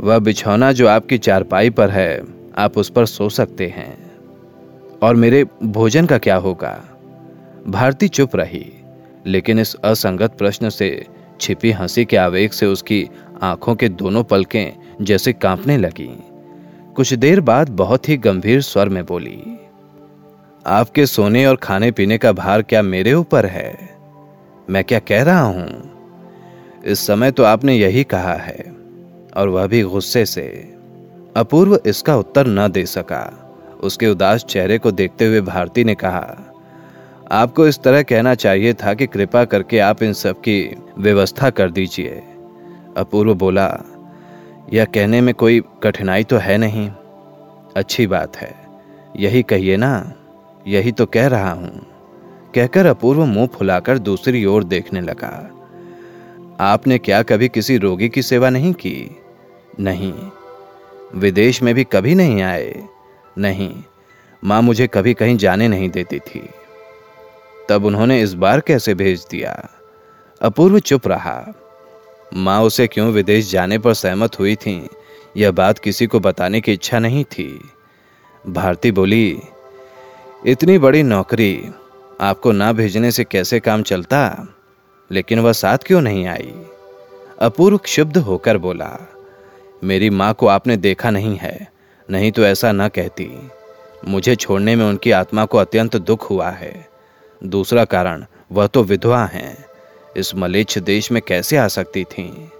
[0.00, 2.22] वह बिछौना जो आपकी चारपाई पर है,
[2.58, 4.10] आप उस पर सो सकते हैं।
[5.02, 6.84] और मेरे भोजन का क्या होगा?
[7.68, 8.72] भारती चुप रही,
[9.26, 11.06] लेकिन इस असंगत प्रश्न से
[11.40, 13.08] छिपी हँसी के आवेग से उसकी
[13.42, 14.72] आँखों के दोनों पलकें
[15.04, 16.29] जैसे कांपने लगी।
[17.00, 19.58] कुछ देर बाद बहुत ही गंभीर स्वर में बोली,
[20.66, 23.96] आपके सोने और खाने पीने का भार क्या मेरे ऊपर है?
[24.70, 25.92] मैं क्या कह रहा हूँ?
[26.84, 28.76] इस समय तो आपने यही कहा है।
[29.36, 30.74] और वह भी गुस्से से,
[31.36, 36.54] अपूर्व इसका उत्तर न दे सका। उसके उदास चेहरे को देखते हुए भारती ने कहा,
[37.30, 41.70] आपको इस तरह कहना चाहिए था कि कृपा करके आप इन सब की व्यवस्था कर
[41.70, 42.22] दीजिए।
[42.96, 43.89] अपूर्व बोला
[44.72, 46.90] यह कहने में कोई कठिनाई तो है नहीं।
[47.76, 48.54] अच्छी बात है।
[49.16, 50.12] यही कहिए ना,
[50.66, 51.86] यही तो कह रहा हूँ।
[52.54, 55.50] कहकर अपूर्व मुँह फुलाकर दूसरी ओर देखने लगा।
[56.60, 59.22] आपने क्या कभी किसी रोगी की सेवा नहीं की?
[59.80, 60.14] नहीं।
[61.14, 62.84] विदेश में भी कभी नहीं आए?
[63.38, 63.82] नहीं।
[64.44, 66.48] माँ मुझे कभी कहीं जाने नहीं देती थी।
[67.68, 69.68] तब उन्होंने इस बार कैसे भेज दिया?
[70.42, 71.54] अपूर्व चुप रहा।
[72.34, 74.88] माँ उसे क्यों विदेश जाने पर सहमत हुई थी?
[75.36, 77.70] यह बात किसी को बताने की इच्छा नहीं थी।
[78.48, 79.40] भारती बोली,
[80.46, 81.70] इतनी बड़ी नौकरी
[82.20, 84.48] आपको ना भेजने से कैसे काम चलता?
[85.12, 86.54] लेकिन वह साथ क्यों नहीं आई?
[87.40, 88.98] अपूर्व क्षुब्ध होकर बोला,
[89.84, 91.68] मेरी माँ को आपने देखा नहीं है,
[92.10, 93.50] नहीं तो ऐसा न कहती।
[94.08, 96.88] मुझे छोड़ने में उनकी आत्मा को अत्यंत दुख हुआ है।
[97.44, 99.69] दूसरा कारण, वह तो विधवा हैं।
[100.16, 102.50] इस मलेच्छ देश में कैसे आ सकती थी?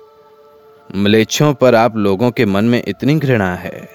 [0.97, 3.89] मलेच्छों पर आप लोगों के मन में इतनी घृणा है,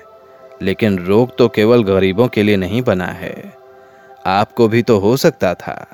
[0.62, 3.54] लेकिन रोग तो केवल गरीबों के लिए नहीं बना है।
[4.26, 5.88] आपको भी तो हो सकता था।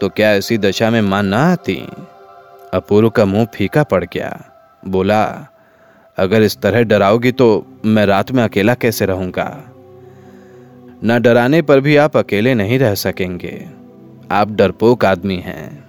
[0.00, 1.88] तो क्या इसी दशा में माँ ना आती?
[2.74, 4.44] अपूर्व का मुँह फीका पड़ गया।
[4.86, 5.46] बोला,
[6.16, 9.64] अगर इस तरह डराओगी तो मैं रात में अकेला कैसे रहूँगा?
[11.04, 13.68] न डराने पर भी आप अकेले नहीं रह सकेंगे।
[14.30, 15.85] आप डरपोक आदमी हैं।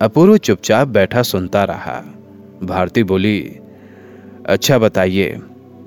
[0.00, 2.04] अपूर्व चुपचाप बैठा सुनता रहा।
[2.62, 3.58] भारती बोली
[4.46, 5.40] अच्छा बताइए,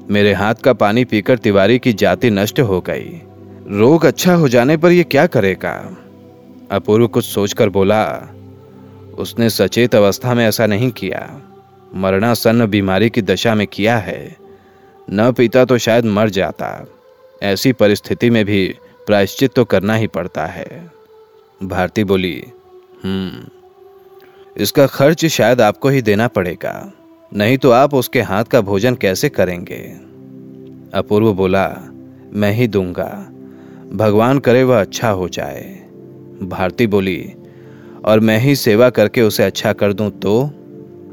[0.09, 3.21] मेरे हाथ का पानी पीकर तिवारी की जाति नष्ट हो गई।
[3.67, 5.97] रोग अच्छा हो जाने पर यह क्या करेगा?
[6.71, 8.03] अपूर्व कुछ सोचकर बोला,
[9.17, 11.41] उसने सचेत अवस्था में ऐसा नहीं किया।
[11.95, 14.35] मरणासन्न बीमारी की दशा में किया है।
[15.09, 16.87] न पीता तो शायद मर जाता।
[17.43, 18.75] ऐसी परिस्थिति में भी
[19.07, 20.91] प्रायश्चित तो करना ही पड़ता है।
[21.63, 22.43] भारती बोली
[23.03, 23.52] हम्म
[24.57, 26.93] इसका खर्च शायद आपको ही देना पड़ेगा।
[27.33, 29.97] नहीं तो आप उसके हाथ का भोजन कैसे करेंगे?
[30.93, 31.67] अपूर्व बोला,
[32.33, 33.29] मैं ही दूँगा।
[33.93, 35.63] भगवान करे वह अच्छा हो जाए।
[36.43, 37.33] भारती बोली,
[38.05, 40.43] और मैं ही सेवा करके उसे अच्छा कर दूँ तो?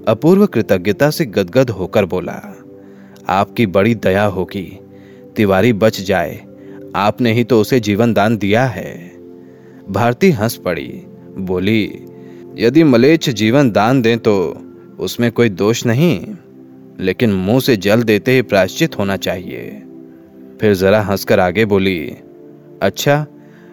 [0.08, 2.56] अपूर्व कृतज्ञता से गदगद होकर बोला,
[3.28, 4.80] आपकी बड़ी दया होगी।
[5.36, 6.40] तिवारी बच जाए।
[6.96, 9.12] आपने ही तो उसे जीवन दान दिया है।
[9.90, 11.02] भारती हंस पड़ी,
[11.38, 12.06] बोली
[12.60, 14.32] यदि मलेच्छ जीवन दान दें तो
[14.98, 16.26] उसमें कोई दोष नहीं,
[17.00, 19.68] लेकिन मुँह से जल देते ही प्रायश्चित होना चाहिए।
[20.60, 21.98] फिर जरा हंसकर आगे बोली
[22.82, 23.24] अच्छा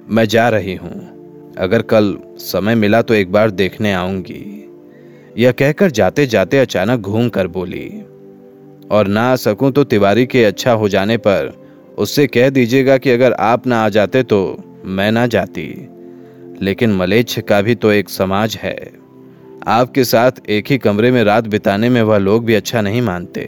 [0.09, 4.43] मैं जा रही हूँ। अगर कल समय मिला तो एक बार देखने आऊँगी।
[5.37, 7.89] यह कहकर जाते जाते अचानक घूम कर बोली,
[8.91, 11.53] और ना आ सकूँ तो तिवारी के अच्छा हो जाने पर
[11.97, 14.41] उससे कह दीजिएगा कि अगर आप ना आ जाते तो
[14.85, 15.67] मैं ना जाती।
[16.61, 18.77] लेकिन मलेच्छ का भी तो एक समाज है।
[19.67, 23.41] आपके साथ एक ही कमरे में रात बिताने में वह लोग भी अच्छा नहीं मानते।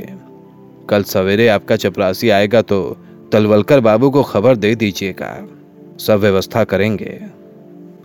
[0.90, 2.82] कल सवेरे आपका चपरासी आएगा तो
[3.32, 5.48] तलवलकर बाबू को खबर दे दीजिएगा।
[6.00, 7.20] सब व्यवस्था करेंगे।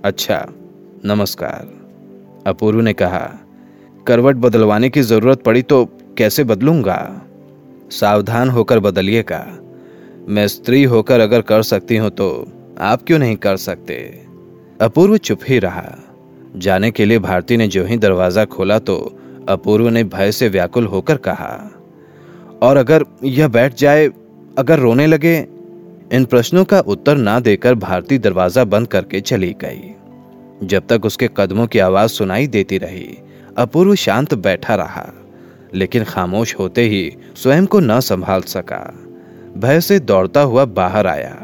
[0.05, 0.45] अच्छा
[1.05, 1.73] नमस्कार।
[2.47, 3.31] अपूर्व ने कहा,
[4.07, 5.85] करवट बदलवाने की ज़रूरत पड़ी तो
[6.19, 7.23] कैसे बदलूँगा?
[7.91, 9.47] सावधान होकर बदलिएगा।
[10.29, 12.29] मैं स्त्री होकर अगर कर सकती हूँ तो
[12.81, 13.97] आप क्यों नहीं कर सकते?
[14.81, 15.85] अपूर्व चुप ही रहा।
[16.57, 18.97] जाने के लिए भारती ने जो ही दरवाज़ा खोला तो
[19.49, 21.71] अपूर्व ने भय से व्याकुल होकर कहा,
[22.63, 24.09] और अगर यह बैठ जाए,
[24.59, 25.37] अगर रोने लगे?
[26.13, 31.29] इन प्रश्नों का उत्तर ना देकर भारती दरवाज़ा बंद करके चली गई। जब तक उसके
[31.37, 33.09] कदमों की आवाज़ सुनाई देती रही,
[33.57, 35.11] अपूर्व शांत बैठा रहा,
[35.75, 38.85] लेकिन खामोश होते ही स्वयं को न संभाल सका।
[39.57, 41.37] भय से दौड़ता हुआ बाहर आया।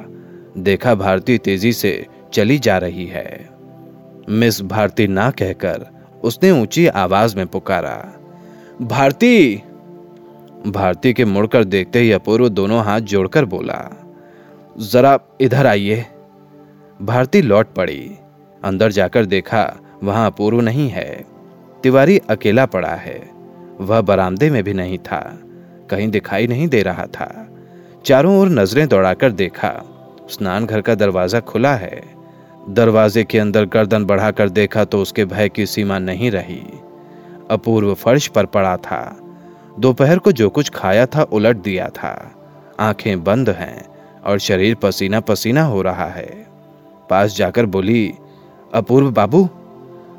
[0.59, 3.49] देखा भारती तेज़ी से चली जा रही है।
[4.29, 5.87] मिस भारती ना कहकर
[6.25, 7.97] उसने ऊँची आवाज़ में पुकारा,
[8.83, 9.63] भारती!
[10.67, 13.79] भारती के मुड़कर देखते ही अपूर्व दोनों हाथ जोड़कर बोला,
[14.79, 16.05] जरा इधर आइए।
[17.01, 18.11] भारती लौट पड़ी।
[18.63, 19.63] अंदर जाकर देखा
[20.03, 21.25] वहाँ अपूर्व नहीं है।
[21.83, 23.19] तिवारी अकेला पड़ा है।
[23.81, 25.21] वह बरामदे में भी नहीं था।
[25.91, 27.49] कहीं दिखाई नहीं दे रहा था।
[28.05, 29.73] चारों ओर नज़रें दौड़ाकर देखा,
[30.31, 32.03] स्नान घर का दरवाज़ा खुला है।
[32.69, 36.63] दरवाजे के अंदर गर्दन बढ़ाकर देखा तो उसके भय की सीमा नहीं रही।
[37.51, 39.21] अपूर्व फर्श पर पड़ा था।
[39.79, 42.35] दोपहर को जो कुछ खाया था, उलट दिया था।
[42.81, 43.87] आँखें बंद हैं
[44.27, 46.47] और शरीर पसीना पसीना हो रहा है।
[47.11, 48.15] पास जाकर बोली,
[48.75, 49.49] अपूर्व बाबू?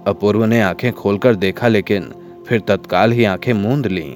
[0.07, 2.13] अपूर्व ने आँखें खोलकर देखा, लेकिन
[2.47, 4.15] फिर तत्काल ही आँखें मूंद ली।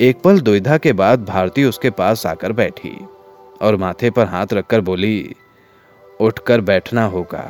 [0.00, 2.98] एक पल दुविधा के बाद भारती उसके पास आकर बैठी
[3.62, 5.34] और माथे पर हाथ रखकर बोली
[6.22, 7.44] उठकर बैठना होगा।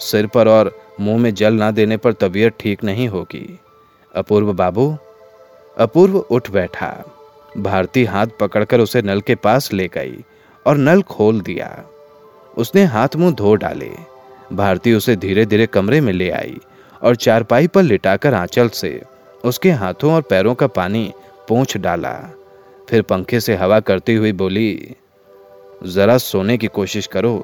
[0.00, 3.58] सिर पर और मुँह में जल ना देने पर तबीयत ठीक नहीं होगी।
[4.14, 4.96] अपूर्व बाबू,
[5.78, 6.92] अपूर्व उठ बैठा।
[7.58, 10.24] भारती हाथ पकड़कर उसे नल के पास ले गई
[10.66, 11.84] और नल खोल दिया।
[12.56, 13.90] उसने हाथ मुँह धो डाले।
[14.52, 16.56] भारती उसे धीरे धीरे कमरे में ले आई
[17.02, 19.00] और चारपाई पर लिटाकर आंचल से
[19.44, 21.12] उसके हाथों और पैरों का पानी
[21.48, 22.12] पूछ डाला।
[22.90, 24.96] फिर पंखे से हवा करती हुई बोली,
[25.84, 27.34] जरा सोने की कोशिश करो।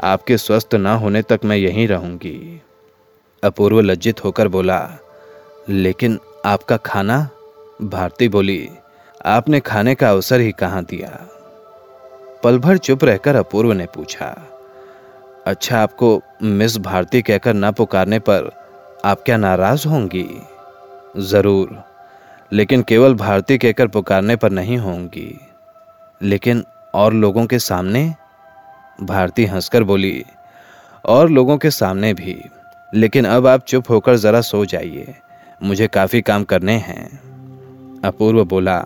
[0.00, 2.62] आपके स्वस्थ ना होने तक मैं यहीं रहूँगी।
[3.42, 4.98] अपूर्व लज्जित होकर बोला,
[5.68, 7.28] लेकिन आपका खाना?
[7.82, 8.68] भारती बोली,
[9.26, 11.10] आपने खाने का अवसर ही कहाँ दिया?
[12.44, 14.26] पल भर चुप रहकर अपूर्व ने पूछा
[15.46, 18.50] अच्छा आपको मिस भारती कहकर ना पुकारने पर
[19.04, 20.28] आप क्या नाराज़ होंगी?
[21.18, 21.76] ज़रूर,
[22.52, 25.40] लेकिन केवल भारती कहकर पुकारने पर नहीं होंगी।
[26.22, 28.14] लेकिन और लोगों के सामने
[29.02, 30.24] भारती हंसकर बोली,
[31.04, 32.42] और लोगों के सामने भी।
[32.94, 35.14] लेकिन अब आप चुप होकर जरा सो जाइए।
[35.62, 37.20] मुझे काफ़ी काम करने हैं।
[38.04, 38.84] अपूर्व बोला,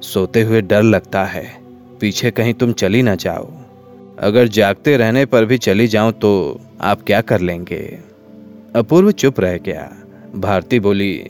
[0.00, 1.58] सोते हुए डर लगता है।
[2.00, 3.52] पीछे कहीं तुम चली ना जाओ।
[4.18, 7.98] अगर जागते रहने पर भी चली जाऊँ तो आप क्या कर लेंगे?
[8.76, 9.92] अपूर्व चुप रह गया।
[10.36, 11.28] भारती बोली,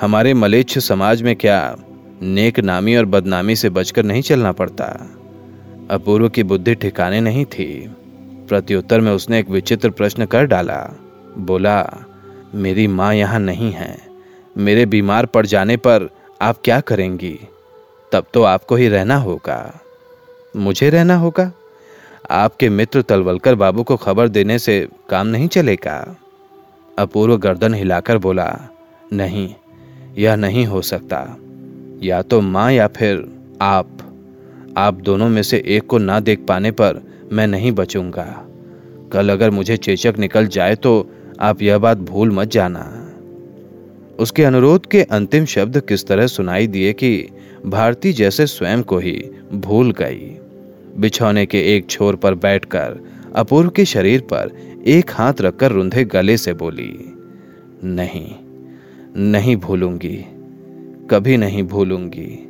[0.00, 1.76] हमारे मलेच्छ समाज में क्या
[2.22, 5.14] नेक नामी और बदनामी से बचकर नहीं चलना पड़ता?
[5.90, 7.96] अपूर्व की बुद्धि ठिकाने नहीं थी।
[8.48, 10.90] प्रत्युत्तर में उसने एक विचित्र प्रश्न कर डाला।
[11.38, 11.90] बोला,
[12.54, 13.98] मेरी माँ यहाँ नहीं है।
[14.56, 16.10] मेरे बीमार पड़ जाने पर
[16.42, 17.40] आप क्या करेंगी?
[18.12, 19.80] तब तो आपको ही रहना होगा।
[20.56, 21.52] मुझे रहना होगा?
[22.30, 26.16] आपके मित्र तलवलकर बाबू को खबर देने से काम नहीं चलेगा?
[26.98, 28.60] अपूर्व गर्दन हिलाकर बोला,
[29.12, 29.54] नहीं,
[30.18, 31.36] यह नहीं हो सकता।
[32.02, 34.07] या तो माँ या फिर आप।
[34.78, 37.00] आप दोनों में से एक को ना देख पाने पर
[37.32, 38.24] मैं नहीं बचूँगा।
[39.12, 40.92] कल अगर मुझे चेचक निकल जाए तो
[41.40, 42.84] आप यह बात भूल मत जाना।
[44.18, 47.10] उसके अनुरोध के अंतिम शब्द किस तरह सुनाई दिए कि
[47.66, 49.18] भारती जैसे स्वयं को ही
[49.54, 50.36] भूल गई।
[50.98, 52.98] बिछौने के एक छोर पर बैठकर
[53.36, 54.52] अपूर्व के शरीर पर
[54.86, 56.92] एक हाथ रखकर रुंधे गले से बोली,
[57.84, 58.28] नहीं
[59.24, 60.16] नहीं भूलूँगी,
[61.10, 62.47] कभी नहीं भूलूँगी।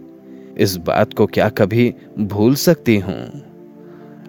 [0.58, 3.44] इस बात को क्या कभी भूल सकती हूँ?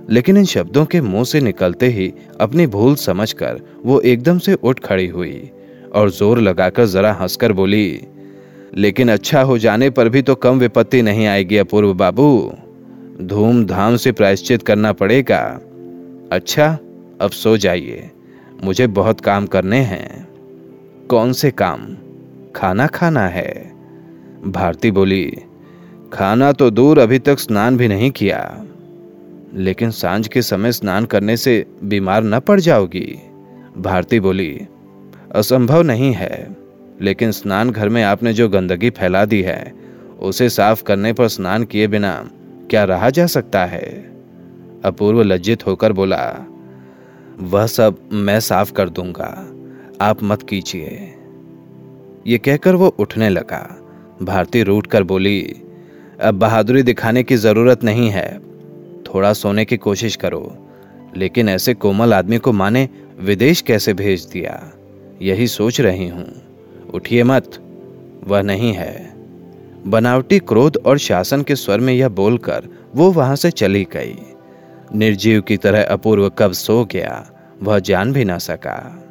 [0.09, 4.79] लेकिन इन शब्दों के मुँह से निकलते ही अपनी भूल समझकर वो एकदम से उठ
[4.79, 5.51] खड़ी हुई
[5.95, 8.01] और ज़ोर लगाकर जरा हंसकर बोली,
[8.77, 12.53] लेकिन अच्छा हो जाने पर भी तो कम विपत्ति नहीं आएगी अपूर्व बाबू।
[13.21, 15.41] धूमधाम से प्रायश्चित करना पड़ेगा।
[16.31, 16.67] अच्छा
[17.21, 18.09] अब सो जाइए।
[18.63, 20.27] मुझे बहुत काम करने हैं।
[21.09, 21.85] कौन से काम?
[22.55, 23.51] खाना खाना है।
[24.45, 25.31] भारती बोली
[26.13, 28.65] खाना तो दूर अभी तक स्नान भी नहीं किया,
[29.53, 33.19] लेकिन साँझ के समय स्नान करने से बीमार न पड़ जाओगी।
[33.77, 34.67] भारती बोली,
[35.35, 36.55] असंभव नहीं है,
[37.01, 39.73] लेकिन स्नान घर में आपने जो गंदगी फैला दी है,
[40.19, 42.29] उसे साफ़ करने पर स्नान किए बिना
[42.69, 44.11] क्या रहा जा सकता है?
[44.85, 46.45] अपूर्व लज्जित होकर बोला,
[47.39, 49.31] वह सब मैं साफ़ कर दूँगा,
[50.01, 51.15] आप मत कीजिए।
[52.27, 53.77] ये कहकर वो उठने लगा।
[54.21, 55.61] भारती रूट कर बोली
[56.21, 58.39] अब बहादुरी दिखाने की ज़रूरत नहीं है।
[59.03, 60.67] थोड़ा सोने की कोशिश करो।
[61.17, 64.71] लेकिन ऐसे कोमल आदमी को माने विदेश कैसे भेज दिया?
[65.21, 66.33] यही सोच रही हूँ।
[66.93, 67.51] उठिए मत।
[68.27, 69.13] वह नहीं है।
[69.87, 72.63] बनावटी क्रोध और शासन के स्वर में यह बोलकर
[72.95, 74.15] वो वहाँ से चली गई।
[74.95, 77.31] निर्जीव की तरह अपूर्व कब सो गया,
[77.63, 79.05] वह जान भी ना सका।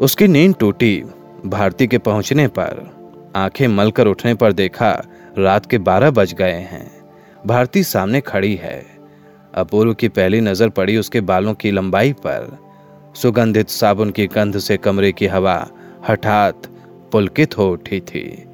[0.00, 1.04] उसकी नींद टूटी,
[1.46, 3.00] भारती के पहुँचने पर।
[3.36, 5.04] आँखें मलकर उठने पर देखा
[5.38, 7.04] रात के बारह बज गए हैं।
[7.46, 8.86] भारती सामने खड़ी है।
[9.54, 12.58] अपूर्व की पहली नज़र पड़ी उसके बालों की लंबाई पर।
[13.16, 15.68] सुगंधित साबुन की गंध से कमरे की हवा
[16.08, 16.66] हठात
[17.12, 18.44] पुलकित हो उठी थी।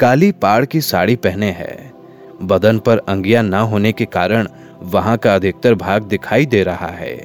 [0.00, 1.92] काली पाड़ की साड़ी पहने है।
[2.42, 4.48] बदन पर अंगिया ना होने के कारण
[4.82, 7.16] वहाँ का अधिकतर भाग दिखाई दे रहा है।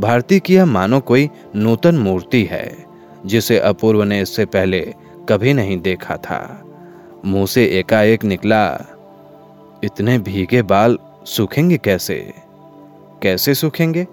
[0.00, 2.86] भारती की यह मानो कोई नूतन मूर्ति है,
[3.26, 4.94] जिसे अपूर्व ने इससे पहले
[5.28, 6.64] कभी नहीं देखा था।
[7.24, 8.66] मुँह से एकाएक निकला।
[9.84, 12.34] इतने भीगे बाल सूखेंगे कैसे?
[13.22, 14.06] कैसे सूखेंगे?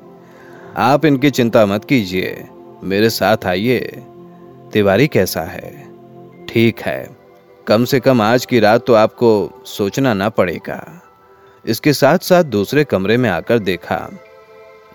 [0.78, 2.48] आप इनकी चिंता मत कीजिए।
[2.84, 4.04] मेरे साथ आइए।
[4.74, 5.88] तिवारी कैसा है?
[6.46, 7.18] ठीक है।
[7.68, 11.02] कम से कम आज की रात तो आपको सोचना ना पड़ेगा।
[11.66, 14.10] इसके साथ साथ दूसरे कमरे में आकर देखा।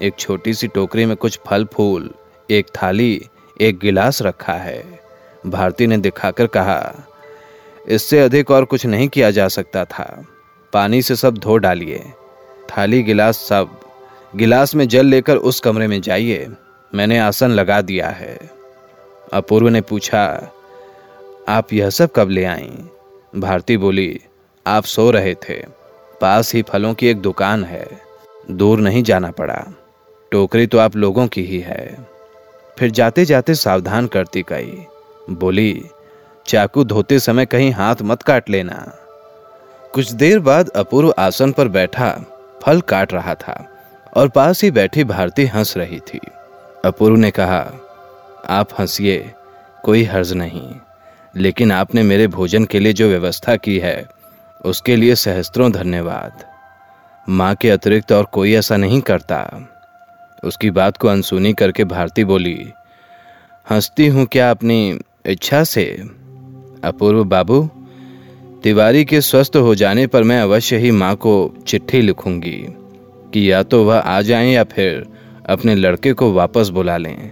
[0.03, 2.15] एक छोटी सी टोकरी में कुछ फल फूल
[2.51, 3.29] एक थाली,
[3.61, 5.01] एक गिलास रखा है।
[5.47, 6.95] भारती ने दिखाकर कहा
[7.89, 10.25] इससे अधिक और कुछ नहीं किया जा सकता था।
[10.73, 12.05] पानी से सब धो डालिए।
[12.71, 13.81] थाली, गिलास सब।
[14.37, 16.49] गिलास में जल लेकर उस कमरे में जाइए।
[16.95, 18.51] मैंने आसन लगा दिया है।
[19.33, 20.53] अपूर्व ने पूछा,
[21.49, 22.73] आप यह सब कब ले आई?
[23.37, 24.21] भारती बोली,
[24.67, 25.65] आप सो रहे थे।
[26.21, 27.89] पास ही फलों की एक दुकान है।
[28.51, 29.67] दूर नहीं जाना पड़ा।
[30.31, 32.07] टोकरी तो आप लोगों की ही है।
[32.79, 34.87] फिर जाते जाते सावधान करती गई।
[35.31, 35.85] बोली
[36.47, 38.77] चाकू धोते समय कहीं हाथ मत काट लेना।
[39.95, 42.11] कुछ देर बाद अपूर्व आसन पर बैठा,
[42.63, 43.65] फल काट रहा था
[44.17, 46.21] और पास ही बैठी भारती हंस रही थी।
[46.85, 47.61] अपूर्व ने कहा,
[48.49, 49.31] आप हंसिए,
[49.85, 50.75] कोई हर्ज नहीं,
[51.35, 54.09] लेकिन आपने मेरे भोजन के लिए जो व्यवस्था की है,
[54.65, 56.45] उसके लिए सहस्त्रों धन्यवाद।
[57.27, 59.69] माँ के अतिरिक्त और कोई ऐसा नहीं करता।
[60.45, 62.73] उसकी बात को अनसुनी करके भारती बोली,
[63.67, 66.24] हंसती हूँ क्या अपनी इच्छा से?
[66.85, 67.61] अपूर्व बाबू,
[68.63, 71.35] तिवारी के स्वस्थ हो जाने पर मैं अवश्य ही माँ को
[71.67, 72.57] चिट्ठी लिखूँगी
[73.33, 75.07] कि या तो वह आ जाएँ या फिर
[75.49, 77.31] अपने लड़के को वापस बुला लें।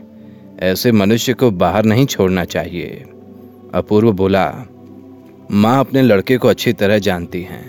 [0.62, 3.04] ऐसे मनुष्य को बाहर नहीं छोड़ना चाहिए।
[3.74, 4.46] अपूर्व बोला,
[5.50, 7.64] माँ अपने लड़के को अच्छी तरह जानती हैं,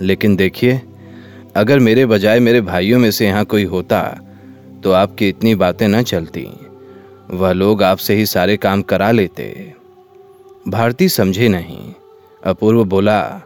[0.00, 0.80] लेकिन देखिए,
[1.56, 4.00] अगर मेरे बजाय मेरे भाइयों में से यहाँ कोई होता
[4.82, 6.46] तो आपकी इतनी बातें न चलती।
[7.30, 9.44] वह लोग आपसे ही सारे काम करा लेते।
[10.68, 11.94] भारती समझे नहीं।
[12.44, 13.42] अपूर्व बोला,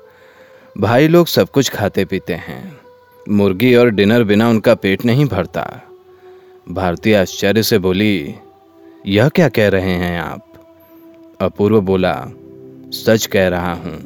[0.79, 2.79] भाई लोग सब कुछ खाते पीते हैं।
[3.29, 5.83] मुर्गी और डिनर बिना उनका पेट नहीं भरता।
[6.69, 8.35] भारती आश्चर्य से बोली,
[9.07, 10.45] यह क्या कह रहे हैं आप?
[11.41, 12.29] अपूर्व बोला,
[12.93, 13.97] सच कह रहा हूँ।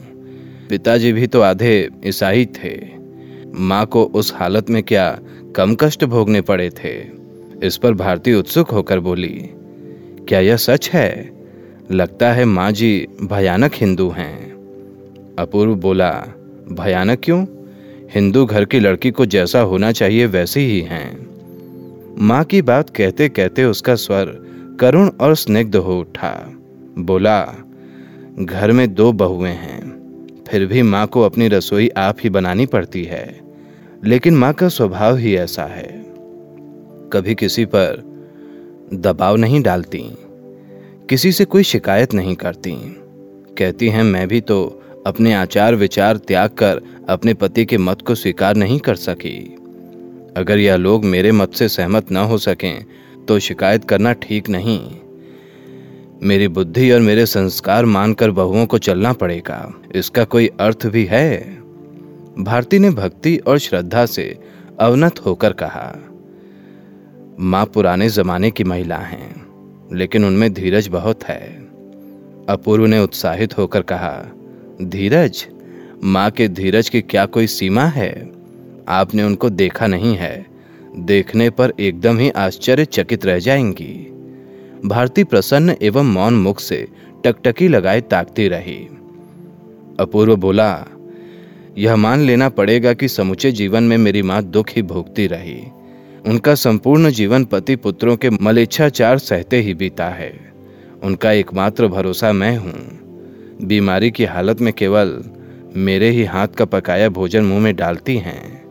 [0.69, 2.79] पिताजी भी तो आधे ईसाई थे।
[3.55, 5.19] माँ को उस हालत में क्या
[5.57, 7.01] कम कष्ट भोगने पड़े थे?
[7.67, 9.51] इस पर भारती उत्सुक होकर बोली,
[10.29, 11.42] क्या यह सच है?
[11.93, 14.53] लगता है माँ जी भयानक हिंदू हैं।
[15.39, 16.11] अपूर्व बोला,
[16.73, 17.47] भयानक क्यों?
[18.15, 21.27] हिंदू घर की लड़की को जैसा होना चाहिए वैसे ही हैं।
[22.19, 24.25] माँ की बात कहते कहते उसका स्वर
[24.81, 26.53] करुण और स्निग्ध हो उठा।
[26.99, 27.55] बोला,
[28.39, 29.81] घर में दो बहुएँ हैं,
[30.49, 33.41] फिर भी माँ को अपनी रसोई आप ही बनानी पड़ती है,
[34.05, 36.05] लेकिन माँ का स्वभाव ही ऐसा है।
[37.13, 38.03] कभी किसी पर
[38.95, 40.15] दबाव नहीं डालती।
[41.09, 42.73] किसी से कोई शिकायत नहीं करती।
[43.59, 48.15] कहती हैं, मैं भी तो अपने आचार विचार त्याग कर अपने पति के मत को
[48.15, 49.39] स्वीकार नहीं कर सकी।
[50.37, 52.85] अगर यह लोग मेरे मत से सहमत न हो सकें
[53.29, 54.81] तो शिकायत करना ठीक नहीं।
[56.23, 61.59] मेरी बुद्धि और मेरे संस्कार मानकर बहुओं को चलना पड़ेगा। इसका कोई अर्थ भी है?
[62.39, 64.39] भारती ने भक्ति और श्रद्धा से
[64.81, 65.93] अवनत होकर कहा,
[67.41, 69.42] माँ, पुराने जमाने की महिला हैं।
[69.93, 71.69] लेकिन उनमें धीरज बहुत है।
[72.49, 74.27] अपूर्व ने उत्साहित होकर कहा,
[74.83, 75.47] धीरज?
[76.05, 78.31] माँ के धीरज की क्या कोई सीमा है?
[78.89, 80.47] आपने उनको देखा नहीं है।
[80.97, 84.09] देखने पर एकदम ही आश्चर्यचकित रह जाएँगी।
[84.85, 86.89] भारती प्रसन्न एवं मौन मुख से
[87.25, 88.89] टकटकी लगाए ताकती रही।
[90.01, 90.87] अपूर्व बोला,
[91.79, 95.63] यह मान लेना पड़ेगा कि समुचे जीवन में मेरी माँ दुख ही भोगती रही।
[96.27, 100.53] उनका संपूर्ण जीवन पति पुत्रों के मलेच्छाचार सहते ही बीता है।
[101.03, 103.03] उनका एकमात्र भरोसा मैं हूँ।
[103.63, 105.25] बीमारी की हालत में केवल
[105.77, 108.65] मेरे ही हाथ का पकाया भोजन मुँह में डालती हैं।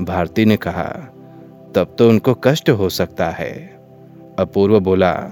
[0.00, 0.88] भारती ने कहा,
[1.74, 3.76] तब तो उनको कष्ट हो सकता है।
[4.38, 5.30] अपूर्व बोला,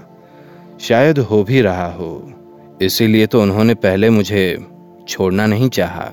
[0.79, 2.33] शायद हो भी रहा हो।
[2.81, 4.67] इसीलिए तो उन्होंने पहले मुझे
[5.07, 6.11] छोड़ना नहीं चाहा।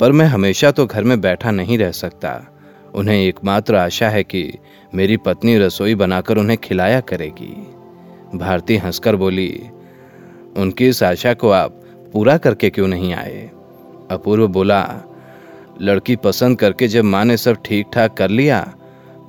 [0.00, 2.55] पर मैं हमेशा तो घर में बैठा नहीं रह सकता।
[2.96, 4.58] उन्हें एकमात्र आशा है कि
[4.94, 7.54] मेरी पत्नी रसोई बनाकर उन्हें खिलाया करेगी।
[8.38, 9.70] भारती हंसकर बोली,
[10.56, 11.82] उनकी इस आशा को आप
[12.12, 13.50] पूरा करके क्यों नहीं आए?
[14.10, 15.02] अपूर्व बोला,
[15.80, 18.60] लड़की पसंद करके जब माँ ने सब ठीक ठाक कर लिया,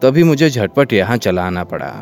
[0.01, 1.93] तभी मुझे झटपट यहाँ चला आना पड़ा।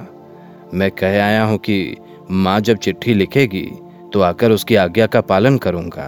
[0.74, 1.95] मैं कह आया हूँ कि
[2.32, 3.66] माँ जब चिट्ठी लिखेगी
[4.13, 6.07] तो आकर उसकी आज्ञा का पालन करूँगा।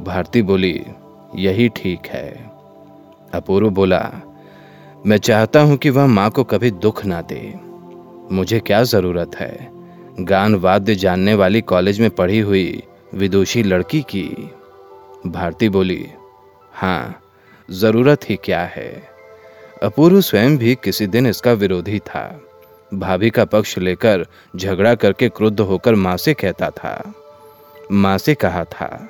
[0.00, 0.80] भारती बोली,
[1.36, 2.28] यही ठीक है।
[3.34, 4.00] अपूर्व बोला
[5.06, 7.54] मैं चाहता हूँ कि वह माँ को कभी दुख ना दे।
[8.34, 9.70] मुझे क्या ज़रूरत है?
[10.20, 12.82] गान वाद्य जानने वाली कॉलेज में पढ़ी हुई
[13.14, 14.50] विदुषी लड़की की।
[15.26, 16.06] भारती बोली
[16.72, 17.20] हाँ
[17.70, 18.90] ज़रूरत ही क्या है?
[19.82, 22.40] अपूर्व स्वयं भी किसी दिन इसका विरोधी था।
[22.94, 24.26] भाभी का पक्ष लेकर
[24.56, 27.12] झगड़ा करके क्रुद्ध होकर माँ से कहता था।
[27.92, 29.08] माँ से कहा था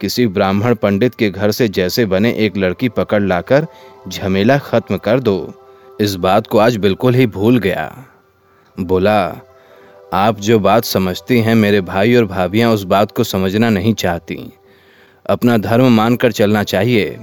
[0.00, 3.66] किसी ब्राह्मण पंडित के घर से जैसे बने एक लड़की पकड़ लाकर
[4.08, 5.54] झमेला खत्म कर दो।
[6.00, 8.04] इस बात को आज बिल्कुल ही भूल गया।
[8.80, 9.40] बोला,
[10.12, 14.52] आप जो बात समझती हैं, मेरे भाई और भाभियाँ उस बात को समझना नहीं चाहती।
[15.26, 17.18] अपना धर्म मानकर चलना चाहिए।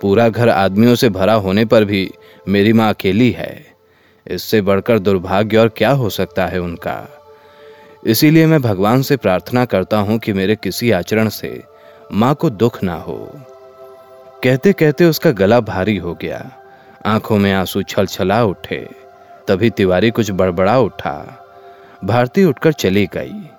[0.00, 2.10] पूरा घर आदमियों से भरा होने पर भी
[2.48, 3.66] मेरी माँ अकेली है।
[4.26, 7.08] इससे बढ़कर दुर्भाग्य और क्या हो सकता है उनका?
[8.06, 11.62] इसीलिए मैं भगवान से प्रार्थना करता हूँ कि मेरे किसी आचरण से
[12.12, 13.30] माँ को दुख ना हो।
[14.44, 16.52] कहते कहते उसका गला भारी हो गया।
[17.06, 18.88] आँखों में आँसू छल छला उठे।
[19.48, 21.44] तभी तिवारी कुछ बड़बड़ा उठा।
[22.04, 23.50] भारती उठकर चली गई।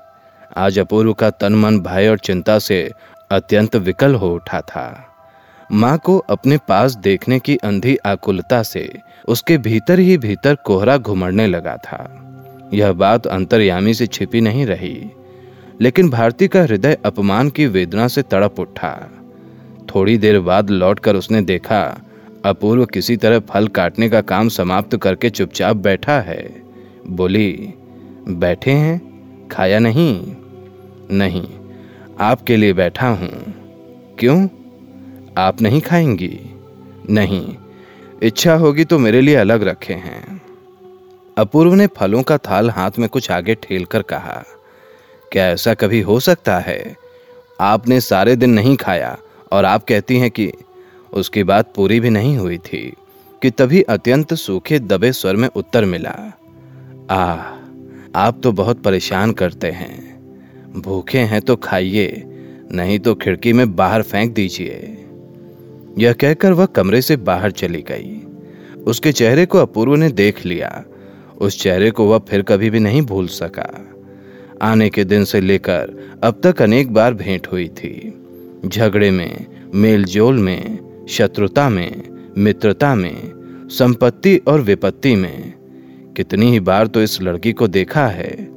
[0.58, 2.92] आज अपूर्व का तन मन भय और चिंता से
[3.32, 5.16] अत्यंत विकल हो उठा था।
[5.72, 11.48] माँ को अपने पास देखने की अंधी आकुलता से उसके भीतर ही भीतर कोहरा घुमड़ने
[11.48, 12.28] लगा था।
[12.74, 15.12] यह बात अंतर्यामी से छिपी नहीं रही।
[15.82, 19.12] लेकिन भारती का हृदय अपमान की वेदना से तड़प उठा।
[19.96, 22.02] थोड़ी देर बाद लौटकर उसने देखा,
[22.46, 26.64] अपूर्व किसी तरह फल काटने का काम समाप्त करके चुपचाप बैठा है।
[27.08, 27.74] बोली,
[28.28, 29.02] बैठे हैं?
[29.48, 30.36] खाया नहीं?
[31.12, 31.48] नहीं,
[32.20, 33.54] आपके लिए बैठा हूँ।
[34.20, 34.48] क्यों?
[35.38, 36.40] आप नहीं खाएँगी?
[37.10, 37.56] नहीं,
[38.24, 40.42] इच्छा होगी तो मेरे लिए अलग रखे हैं।
[41.38, 44.44] अपूर्व ने फलों का थाल हाथ में कुछ आगे ठेलकर कहा।
[45.32, 46.96] क्या ऐसा कभी हो सकता है।
[47.62, 49.18] आपने सारे दिन नहीं खाया
[49.52, 50.52] और आप कहती हैं कि
[51.14, 52.94] उसकी बात पूरी भी नहीं हुई थी,
[53.42, 56.38] कि तभी अत्यंत सूखे दबे स्वर में उत्तर मिला।
[57.12, 57.24] आ,
[58.16, 60.12] आप तो बहुत परेशान करते हैं।
[60.82, 62.24] भूखे हैं तो खाइए,
[62.72, 65.06] नहीं तो खिड़की में बाहर फेंक दीजिए।
[65.98, 68.22] यह कहकर वह कमरे से बाहर चली गई।
[68.84, 70.84] उसके चेहरे को अपूर्व ने देख लिया।
[71.38, 73.91] उस चेहरे को वह फिर कभी भी नहीं भूल सका।
[74.62, 78.14] आने के दिन से लेकर अब तक अनेक बार भेंट हुई थी।
[78.66, 79.46] झगड़े में,
[79.76, 82.04] मेलजोल में, शत्रुता में,
[82.38, 83.32] मित्रता में,
[83.68, 85.54] संपत्ति और विपत्ति में।
[86.18, 88.50] कितनी ही बार तो इस लड़की को देखा है,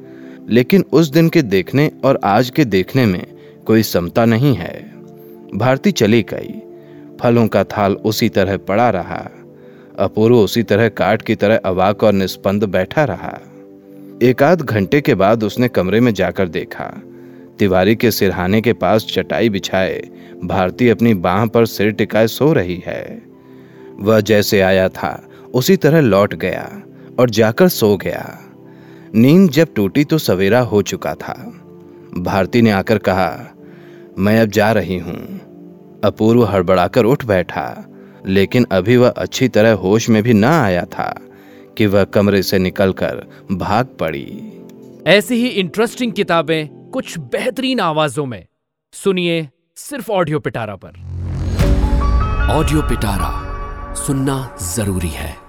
[0.49, 3.25] लेकिन उस दिन के देखने और आज के देखने में
[3.65, 4.93] कोई समता नहीं है।
[5.55, 6.61] भारती चली गई।
[7.21, 9.31] फलों का थाल उसी तरह पड़ा रहा।
[9.99, 13.39] अपूर्व उसी तरह काट की तरह अवाक और निष्पंद बैठा रहा।
[14.23, 16.83] एक आध घंटे के बाद उसने कमरे में जाकर देखा।
[17.59, 19.97] तिवारी के सिरहाने के पास चटाई बिछाए,
[20.43, 23.21] भारती अपनी बाह पर सिर टिकाए सो रही है।
[23.99, 26.81] वह जैसे आया था, उसी तरह लौट गया
[27.19, 28.39] और जाकर सो गया।
[29.15, 31.33] नींद जब टूटी तो सवेरा हो चुका था।
[32.17, 33.51] भारती ने आकर कहा,
[34.17, 35.39] मैं अब जा रही हूँ।
[36.03, 37.85] अपूर्व हड़बड़ाकर उठ बैठा,
[38.25, 41.24] लेकिन अभी वह अच्छी तरह होश में भी न आया था।
[41.77, 44.51] कि वह कमरे से निकलकर भाग पड़ी।
[45.07, 48.45] ऐसी ही इंटरेस्टिंग किताबें कुछ बेहतरीन आवाजों में।
[48.93, 50.89] सुनिए सिर्फ़ ऑडियो पिटारा पर।
[52.51, 55.44] ऑडियो पिटारा सुनना ज़रूरी है।